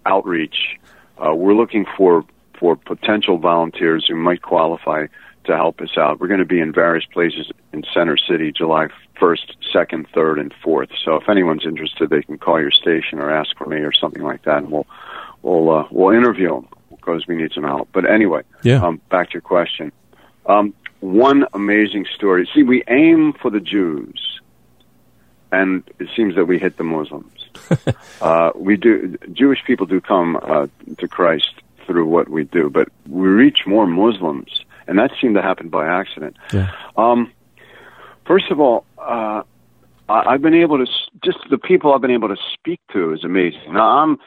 outreach. 0.05 0.79
Uh, 1.19 1.35
we're 1.35 1.55
looking 1.55 1.87
for 1.97 2.25
for 2.59 2.77
potential 2.77 3.39
volunteers 3.39 4.05
who 4.07 4.15
might 4.15 4.43
qualify 4.43 5.07
to 5.51 5.57
help 5.57 5.81
us 5.81 5.97
out. 5.97 6.21
We're 6.21 6.29
going 6.29 6.41
to 6.41 6.47
be 6.47 6.61
in 6.61 6.73
various 6.73 7.05
places 7.05 7.51
in 7.73 7.85
Center 7.93 8.17
City, 8.17 8.53
July 8.53 8.89
1st, 9.21 9.55
2nd, 9.75 10.09
3rd, 10.11 10.41
and 10.41 10.55
4th. 10.65 10.91
So 11.05 11.17
if 11.17 11.29
anyone's 11.29 11.65
interested, 11.65 12.11
they 12.11 12.23
can 12.23 12.39
call 12.39 12.61
your 12.61 12.71
station 12.71 13.19
or 13.19 13.31
ask 13.31 13.57
for 13.57 13.67
me 13.67 13.79
or 13.79 13.93
something 13.93 14.23
like 14.23 14.43
that, 14.45 14.59
and 14.59 14.71
we'll 14.71 14.87
we'll 15.43 15.71
uh, 15.71 15.89
we'll 15.91 16.17
interview 16.17 16.49
them 16.49 16.69
because 16.91 17.27
we 17.27 17.37
need 17.37 17.53
some 17.53 17.65
help. 17.65 17.89
But 17.93 18.11
anyway, 18.11 18.43
yeah. 18.63 18.83
um, 18.83 19.01
back 19.11 19.31
to 19.31 19.35
your 19.35 19.43
question. 19.43 19.93
Um, 20.47 20.75
one 21.01 21.47
amazing 21.53 22.07
story. 22.15 22.49
See, 22.55 22.63
we 22.63 22.83
aim 22.89 23.33
for 23.33 23.51
the 23.51 23.61
Jews, 23.61 24.41
and 25.51 25.83
it 25.99 26.09
seems 26.17 26.35
that 26.37 26.45
we 26.47 26.59
hit 26.59 26.77
the 26.77 26.85
Muslims. 26.85 27.49
uh, 28.21 28.51
we 28.55 28.77
do. 28.77 29.19
Jewish 29.33 29.65
people 29.67 29.87
do 29.87 30.01
come 30.01 30.37
uh, 30.37 30.67
to 30.99 31.09
Christ 31.09 31.53
through 31.87 32.07
what 32.07 32.29
we 32.29 32.45
do, 32.45 32.71
but 32.71 32.89
we 33.09 33.29
reach 33.29 33.67
more 33.67 33.87
Muslims, 33.87 34.65
and 34.91 34.99
that 34.99 35.13
seemed 35.23 35.37
to 35.37 35.43
happen 35.43 35.69
by 35.69 35.87
accident. 35.87 36.37
Yeah. 36.53 36.69
Um, 36.97 37.33
first 38.27 38.51
of 38.51 38.59
all, 38.59 38.85
uh, 38.99 39.43
I've 40.09 40.43
been 40.43 40.55
able 40.55 40.79
to 40.79 40.87
just 41.25 41.39
the 41.49 41.59
people 41.59 41.95
I've 41.95 42.01
been 42.01 42.11
able 42.11 42.29
to 42.29 42.37
speak 42.55 42.81
to 42.93 43.15
is 43.15 43.25
amazing. 43.25 43.73
Now 43.73 44.01
I'm 44.01 44.19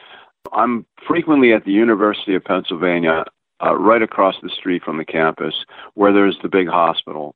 I'm 0.52 0.86
frequently 1.06 1.52
at 1.52 1.66
the 1.66 1.72
University 1.72 2.34
of 2.34 2.42
Pennsylvania, 2.44 3.24
uh, 3.62 3.74
right 3.76 4.00
across 4.00 4.36
the 4.42 4.48
street 4.48 4.82
from 4.82 4.96
the 4.96 5.04
campus, 5.04 5.54
where 5.92 6.14
there's 6.14 6.38
the 6.42 6.48
big 6.48 6.66
hospital, 6.66 7.34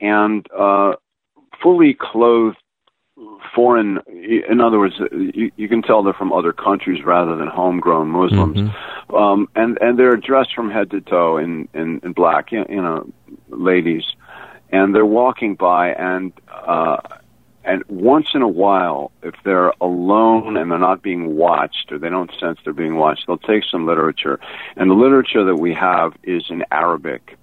and 0.00 0.46
uh, 0.58 0.94
fully 1.62 1.94
clothed 2.00 2.56
foreign. 3.54 4.00
In 4.08 4.60
other 4.60 4.78
words, 4.78 4.94
you, 5.12 5.50
you 5.56 5.68
can 5.68 5.82
tell 5.82 6.02
they're 6.02 6.12
from 6.12 6.32
other 6.32 6.52
countries 6.52 7.04
rather 7.04 7.36
than 7.36 7.48
homegrown 7.48 8.08
Muslims, 8.08 8.58
mm-hmm. 8.58 9.14
um, 9.14 9.48
and 9.54 9.78
and 9.80 9.98
they're 9.98 10.16
dressed 10.16 10.54
from 10.54 10.70
head 10.70 10.90
to 10.90 11.00
toe 11.00 11.38
in 11.38 11.68
in, 11.74 12.00
in 12.02 12.12
black, 12.12 12.52
you 12.52 12.64
know, 12.64 13.10
ladies, 13.48 14.04
and 14.70 14.94
they're 14.94 15.06
walking 15.06 15.54
by 15.54 15.92
and. 15.92 16.32
Uh, 16.50 16.98
and 17.66 17.82
once 17.88 18.26
in 18.34 18.42
a 18.42 18.48
while, 18.48 19.10
if 19.22 19.34
they're 19.42 19.72
alone 19.80 20.58
and 20.58 20.70
they're 20.70 20.78
not 20.78 21.02
being 21.02 21.34
watched 21.34 21.90
or 21.90 21.98
they 21.98 22.10
don't 22.10 22.30
sense 22.38 22.58
they're 22.62 22.74
being 22.74 22.96
watched, 22.96 23.26
they'll 23.26 23.38
take 23.38 23.64
some 23.64 23.86
literature. 23.86 24.38
And 24.76 24.90
the 24.90 24.94
literature 24.94 25.46
that 25.46 25.56
we 25.56 25.72
have 25.72 26.12
is 26.22 26.44
in 26.50 26.62
Arabic. 26.70 27.38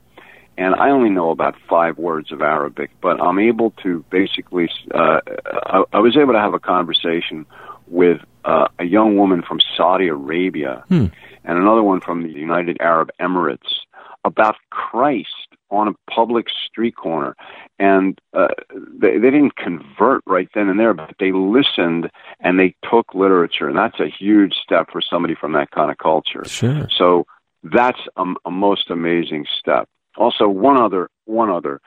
And 0.58 0.76
I 0.76 0.90
only 0.90 1.10
know 1.10 1.32
about 1.32 1.56
five 1.70 1.98
words 1.98 2.32
of 2.32 2.42
Arabic, 2.42 2.92
but 3.02 3.22
I'm 3.22 3.40
able 3.40 3.72
to 3.84 4.04
basically, 4.12 4.70
uh, 4.94 5.22
I, 5.46 5.84
I 5.94 6.00
was 6.00 6.18
able 6.18 6.34
to 6.34 6.40
have 6.40 6.54
a 6.54 6.60
conversation 6.60 7.46
with 7.88 8.20
uh, 8.46 8.68
a 8.80 8.86
young 8.86 9.18
woman 9.18 9.42
from 9.42 9.60
Saudi 9.76 10.08
Arabia 10.08 10.84
hmm. 10.88 11.08
and 11.44 11.58
another 11.58 11.84
one 11.84 12.02
from 12.02 12.24
the 12.24 12.30
United 12.30 12.78
Arab 12.80 13.10
Emirates 13.20 13.82
about 14.24 14.56
Christ 14.70 15.28
on 15.72 15.88
a 15.88 16.12
public 16.12 16.48
street 16.68 16.96
corner, 16.96 17.36
and 17.80 18.20
uh, 18.34 18.50
they, 19.00 19.18
they 19.18 19.32
didn't 19.32 19.56
convert 19.56 20.22
right 20.28 20.50
then 20.54 20.68
and 20.68 20.80
there, 20.80 20.94
but 20.94 21.16
they 21.20 21.32
listened 21.32 22.10
and 22.42 22.60
they 22.60 22.76
took 22.90 23.14
literature, 23.14 23.68
and 23.70 23.78
that's 23.78 24.00
a 24.00 24.08
huge 24.08 24.54
step 24.54 24.90
for 24.92 25.02
somebody 25.02 25.34
from 25.34 25.54
that 25.54 25.72
kind 25.72 25.90
of 25.90 25.98
culture. 25.98 26.44
Sure. 26.46 26.88
So 26.98 27.26
that's 27.64 28.00
a, 28.18 28.26
a 28.46 28.52
most 28.52 28.90
amazing 28.90 29.46
step. 29.60 29.88
Also, 30.18 30.48
one 30.48 30.82
other, 30.82 31.10
one 31.26 31.50
other. 31.50 31.82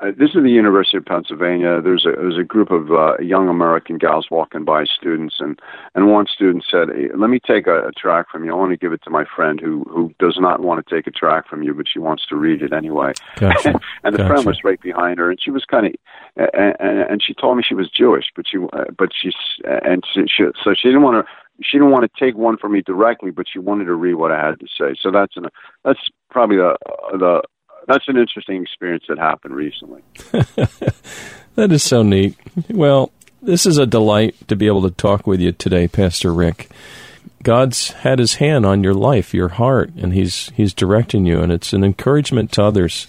Uh, 0.00 0.10
this 0.18 0.30
is 0.30 0.42
the 0.42 0.50
University 0.50 0.96
of 0.96 1.04
Pennsylvania. 1.04 1.80
There's 1.80 2.04
a 2.04 2.10
there's 2.10 2.36
a 2.36 2.42
group 2.42 2.72
of 2.72 2.90
uh, 2.90 3.16
young 3.18 3.48
American 3.48 3.96
gals 3.96 4.26
walking 4.28 4.64
by, 4.64 4.84
students, 4.84 5.36
and 5.38 5.60
and 5.94 6.10
one 6.10 6.26
student 6.26 6.64
said, 6.68 6.88
hey, 6.92 7.08
"Let 7.16 7.30
me 7.30 7.38
take 7.38 7.68
a, 7.68 7.86
a 7.86 7.92
track 7.92 8.26
from 8.28 8.44
you. 8.44 8.52
I 8.52 8.56
want 8.56 8.72
to 8.72 8.76
give 8.76 8.92
it 8.92 9.02
to 9.04 9.10
my 9.10 9.24
friend 9.36 9.60
who 9.60 9.84
who 9.88 10.12
does 10.18 10.36
not 10.38 10.60
want 10.60 10.84
to 10.84 10.94
take 10.94 11.06
a 11.06 11.12
track 11.12 11.48
from 11.48 11.62
you, 11.62 11.74
but 11.74 11.86
she 11.88 12.00
wants 12.00 12.26
to 12.26 12.36
read 12.36 12.60
it 12.60 12.72
anyway." 12.72 13.12
Gotcha. 13.36 13.80
and 14.04 14.12
the 14.12 14.18
gotcha. 14.18 14.28
friend 14.28 14.46
was 14.46 14.64
right 14.64 14.80
behind 14.80 15.20
her, 15.20 15.30
and 15.30 15.40
she 15.40 15.52
was 15.52 15.64
kind 15.64 15.86
of, 15.86 15.94
and, 16.36 16.74
and, 16.80 16.98
and 17.10 17.22
she 17.22 17.32
told 17.32 17.56
me 17.56 17.62
she 17.62 17.74
was 17.74 17.88
Jewish, 17.88 18.26
but 18.34 18.46
she 18.48 18.58
uh, 18.58 18.86
but 18.98 19.10
she's 19.14 19.36
and 19.64 20.02
she, 20.12 20.22
she 20.26 20.44
so 20.62 20.74
she 20.74 20.88
didn't 20.88 21.02
want 21.02 21.24
to 21.24 21.32
she 21.62 21.78
didn't 21.78 21.92
want 21.92 22.02
to 22.02 22.24
take 22.24 22.36
one 22.36 22.56
from 22.56 22.72
me 22.72 22.82
directly, 22.82 23.30
but 23.30 23.46
she 23.50 23.60
wanted 23.60 23.84
to 23.84 23.94
read 23.94 24.14
what 24.14 24.32
I 24.32 24.44
had 24.44 24.58
to 24.58 24.66
say. 24.66 24.98
So 25.00 25.12
that's 25.12 25.36
an 25.36 25.46
that's 25.84 26.00
probably 26.30 26.56
the 26.56 26.76
the 27.12 27.42
that's 27.86 28.08
an 28.08 28.16
interesting 28.16 28.62
experience 28.62 29.04
that 29.08 29.18
happened 29.18 29.54
recently. 29.54 30.02
that 31.54 31.70
is 31.70 31.82
so 31.82 32.02
neat. 32.02 32.36
Well, 32.70 33.12
this 33.42 33.66
is 33.66 33.78
a 33.78 33.86
delight 33.86 34.36
to 34.48 34.56
be 34.56 34.66
able 34.66 34.82
to 34.82 34.90
talk 34.90 35.26
with 35.26 35.40
you 35.40 35.52
today, 35.52 35.88
Pastor 35.88 36.32
Rick. 36.32 36.70
God's 37.42 37.90
had 37.90 38.18
his 38.18 38.34
hand 38.34 38.64
on 38.64 38.82
your 38.82 38.94
life, 38.94 39.34
your 39.34 39.48
heart, 39.48 39.90
and 39.96 40.14
he's 40.14 40.50
he's 40.56 40.72
directing 40.72 41.26
you 41.26 41.40
and 41.40 41.52
it's 41.52 41.74
an 41.74 41.84
encouragement 41.84 42.52
to 42.52 42.64
others 42.64 43.06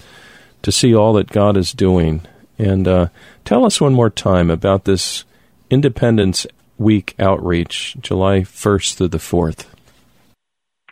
to 0.61 0.71
see 0.71 0.93
all 0.93 1.13
that 1.13 1.31
God 1.31 1.55
is 1.55 1.71
doing. 1.71 2.21
And 2.57 2.87
uh, 2.87 3.07
tell 3.45 3.65
us 3.65 3.79
one 3.79 3.93
more 3.93 4.09
time 4.09 4.49
about 4.49 4.85
this 4.85 5.23
Independence 5.69 6.45
Week 6.77 7.15
outreach, 7.19 7.95
July 8.01 8.41
1st 8.41 8.95
through 8.95 9.07
the 9.09 9.17
4th. 9.17 9.65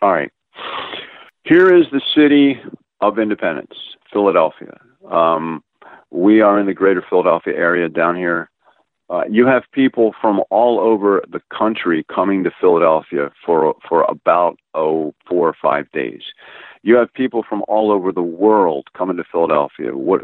All 0.02 0.12
right. 0.12 0.32
Here 1.44 1.76
is 1.76 1.86
the 1.92 2.02
city 2.16 2.62
of 3.04 3.20
Independence, 3.20 3.76
Philadelphia. 4.12 4.80
Um, 5.12 5.62
we 6.10 6.40
are 6.40 6.58
in 6.58 6.68
the 6.68 6.74
greater 6.74 7.04
Philadelphia 7.08 7.54
area 7.54 7.90
down 7.90 8.16
here. 8.16 8.50
Uh, 9.10 9.24
you 9.30 9.46
have 9.46 9.64
people 9.74 10.16
from 10.22 10.42
all 10.50 10.80
over 10.80 11.22
the 11.30 11.42
country 11.56 12.06
coming 12.14 12.46
to 12.46 12.52
Philadelphia 12.62 13.30
for 13.46 13.76
for 13.88 14.04
about 14.04 14.58
oh 14.74 15.14
four 15.28 15.50
or 15.50 15.56
five 15.62 15.92
days. 15.92 16.22
You 16.82 16.96
have 16.96 17.14
people 17.14 17.44
from 17.48 17.64
all 17.68 17.92
over 17.92 18.12
the 18.14 18.24
world 18.24 18.88
coming 18.98 19.18
to 19.18 19.24
Philadelphia. 19.30 19.96
What 19.96 20.22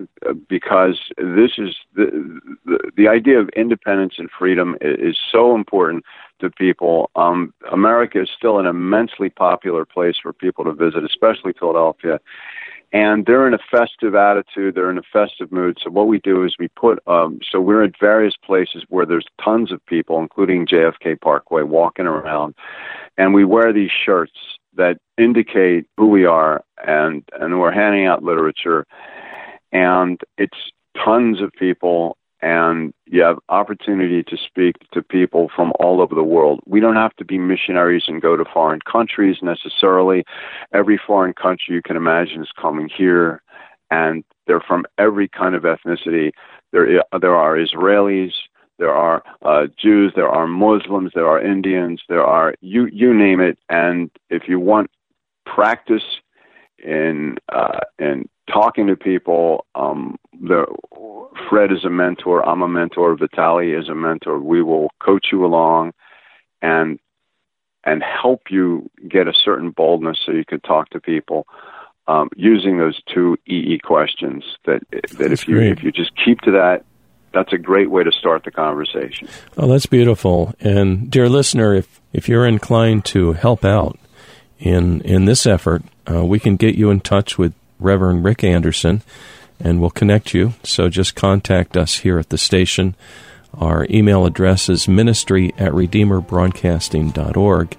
because 0.48 0.98
this 1.18 1.52
is 1.58 1.76
the, 1.96 2.40
the 2.66 2.92
the 2.96 3.08
idea 3.10 3.40
of 3.40 3.50
independence 3.50 4.14
and 4.18 4.30
freedom 4.32 4.78
is, 4.80 5.10
is 5.10 5.18
so 5.30 5.54
important 5.54 6.06
to 6.40 6.50
people. 6.50 7.12
Um, 7.18 7.54
America 7.72 8.22
is 8.22 8.30
still 8.36 8.60
an 8.60 8.66
immensely 8.66 9.30
popular 9.30 9.84
place 9.84 10.16
for 10.22 10.32
people 10.32 10.64
to 10.64 10.74
visit, 10.74 11.04
especially 11.04 11.52
Philadelphia 11.60 12.20
and 12.92 13.26
they're 13.26 13.48
in 13.48 13.54
a 13.54 13.60
festive 13.72 14.16
attitude. 14.16 14.76
They're 14.76 14.90
in 14.90 14.98
a 14.98 15.04
festive 15.14 15.52
mood. 15.52 15.78
So 15.84 15.90
what 15.90 16.08
we 16.08 16.20
do 16.20 16.44
is 16.44 16.56
we 16.60 16.70
put. 16.70 17.00
Um, 17.08 17.40
so 17.50 17.62
we're 17.62 17.84
at 17.84 18.00
various 18.00 18.36
places 18.44 18.84
where 18.90 19.06
there's 19.06 19.28
tons 19.44 19.72
of 19.72 19.86
people, 19.86 20.20
including 20.20 20.66
JFK 20.66 21.22
Parkway, 21.22 21.64
walking 21.64 22.08
around, 22.08 22.56
and 23.18 23.34
we 23.34 23.46
wear 23.46 23.72
these 23.74 23.92
shirts 23.92 24.34
that 24.76 24.98
indicate 25.18 25.86
who 25.98 26.08
we 26.08 26.26
are, 26.26 26.64
and 26.86 27.24
and 27.40 27.60
we're 27.60 27.72
handing 27.72 28.06
out 28.06 28.24
literature, 28.24 28.86
and 29.72 30.20
it's 30.38 30.58
tons 31.04 31.42
of 31.42 31.52
people 31.54 32.18
and 32.42 32.94
you 33.06 33.22
have 33.22 33.38
opportunity 33.50 34.24
to 34.24 34.38
speak 34.38 34.76
to 34.94 35.02
people 35.02 35.50
from 35.56 35.74
all 35.80 36.02
over 36.02 36.16
the 36.16 36.24
world. 36.24 36.62
We 36.66 36.80
don't 36.80 36.96
have 36.96 37.16
to 37.18 37.26
be 37.26 37.38
missionaries 37.38 38.04
and 38.08 38.22
go 38.22 38.38
to 38.38 38.46
foreign 38.46 38.80
countries 38.82 39.38
necessarily. 39.42 40.24
Every 40.74 41.00
foreign 41.06 41.34
country 41.34 41.76
you 41.76 41.82
can 41.82 41.98
imagine 41.98 42.42
is 42.42 42.52
coming 42.60 42.90
here, 42.90 43.42
and 43.92 44.24
they're 44.48 44.62
from 44.62 44.86
every 44.98 45.28
kind 45.28 45.56
of 45.56 45.64
ethnicity. 45.64 46.32
There, 46.72 47.04
there 47.20 47.36
are 47.36 47.58
Israelis, 47.58 48.32
there 48.78 48.94
are 48.94 49.22
uh, 49.44 49.68
Jews, 49.78 50.14
there 50.16 50.30
are 50.30 50.48
Muslims, 50.48 51.12
there 51.14 51.28
are 51.28 51.42
Indians, 51.42 52.02
there 52.08 52.26
are 52.26 52.56
you 52.62 52.86
you 52.86 53.14
name 53.14 53.42
it. 53.42 53.60
And 53.68 54.10
if 54.30 54.44
you 54.48 54.60
want 54.60 54.90
practice 55.46 56.04
in 56.78 57.38
uh, 57.52 57.80
in 58.00 58.30
talking 58.52 58.88
to 58.88 58.96
people, 58.96 59.66
um, 59.76 60.18
the 60.34 60.66
Fred 61.50 61.72
is 61.72 61.86
a 61.86 61.90
mentor. 61.90 62.48
I'm 62.48 62.62
a 62.62 62.68
mentor. 62.68 63.16
Vitali 63.16 63.72
is 63.72 63.90
a 63.90 63.96
mentor. 63.96 64.40
We 64.40 64.62
will 64.62 64.90
coach 65.00 65.28
you 65.32 65.46
along, 65.46 65.94
and 66.62 67.00
and 67.84 68.04
help 68.04 68.44
you 68.50 68.90
get 69.08 69.28
a 69.28 69.34
certain 69.34 69.72
boldness 69.72 70.20
so 70.26 70.32
you 70.32 70.46
can 70.46 70.60
talk 70.62 70.90
to 70.90 71.00
people 71.00 71.48
um, 72.08 72.30
using 72.36 72.78
those 72.78 73.00
two 73.14 73.38
EE 73.48 73.80
questions. 73.84 74.44
That 74.66 74.82
that 74.92 75.10
that's 75.10 75.44
if 75.44 75.48
you 75.48 75.56
great. 75.56 75.72
if 75.72 75.84
you 75.84 75.92
just 75.92 76.12
keep 76.24 76.42
to 76.42 76.52
that, 76.52 76.84
that's 77.34 77.54
a 77.54 77.58
great 77.58 77.90
way 77.90 78.04
to 78.04 78.12
start 78.12 78.44
the 78.44 78.52
conversation. 78.52 79.28
Oh, 79.58 79.68
that's 79.68 79.86
beautiful. 79.86 80.54
And 80.60 81.10
dear 81.10 81.30
listener, 81.30 81.76
if 81.76 82.02
if 82.12 82.28
you're 82.28 82.48
inclined 82.48 83.06
to 83.06 83.34
help 83.34 83.64
out 83.64 83.98
in 84.58 85.02
in 85.02 85.26
this 85.26 85.46
effort, 85.46 85.84
uh, 86.10 86.26
we 86.26 86.40
can 86.40 86.56
get 86.56 86.76
you 86.76 86.90
in 86.90 87.00
touch 87.00 87.38
with 87.38 87.54
Reverend 87.80 88.24
Rick 88.24 88.44
Anderson 88.44 89.02
and 89.60 89.82
we'll 89.82 89.90
connect 89.90 90.34
you. 90.34 90.54
So 90.64 90.90
just 90.90 91.16
contact 91.16 91.78
us 91.78 91.98
here 91.98 92.18
at 92.18 92.30
the 92.30 92.38
station. 92.38 92.96
Our 93.54 93.86
email 93.90 94.26
address 94.26 94.70
is 94.70 94.88
ministry 94.88 95.54
at 95.58 95.74
redeemerbroadcasting.org, 95.74 97.78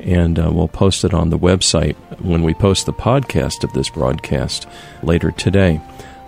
and 0.00 0.38
uh, 0.38 0.50
we'll 0.52 0.68
post 0.68 1.04
it 1.04 1.14
on 1.14 1.30
the 1.30 1.38
website 1.38 1.96
when 2.20 2.42
we 2.42 2.54
post 2.54 2.86
the 2.86 2.92
podcast 2.92 3.64
of 3.64 3.72
this 3.72 3.88
broadcast 3.88 4.68
later 5.02 5.30
today. 5.30 5.80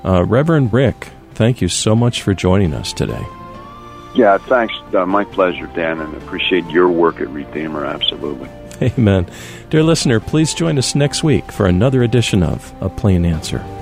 Uh, 0.04 0.24
Reverend 0.24 0.72
Rick, 0.72 1.08
thank 1.34 1.60
you 1.60 1.68
so 1.68 1.94
much 1.94 2.22
for 2.22 2.34
joining 2.34 2.72
us 2.72 2.92
today. 2.92 3.24
Yeah, 4.14 4.38
thanks. 4.38 4.74
Uh, 4.92 5.06
my 5.06 5.24
pleasure, 5.24 5.68
Dan, 5.68 6.00
and 6.00 6.14
appreciate 6.16 6.66
your 6.66 6.88
work 6.88 7.20
at 7.20 7.28
Redeemer, 7.28 7.84
absolutely. 7.84 8.48
Amen. 8.82 9.26
Dear 9.68 9.82
listener, 9.82 10.20
please 10.20 10.54
join 10.54 10.78
us 10.78 10.94
next 10.94 11.22
week 11.22 11.52
for 11.52 11.66
another 11.66 12.02
edition 12.02 12.42
of 12.42 12.74
A 12.80 12.88
Plain 12.88 13.24
Answer. 13.24 13.79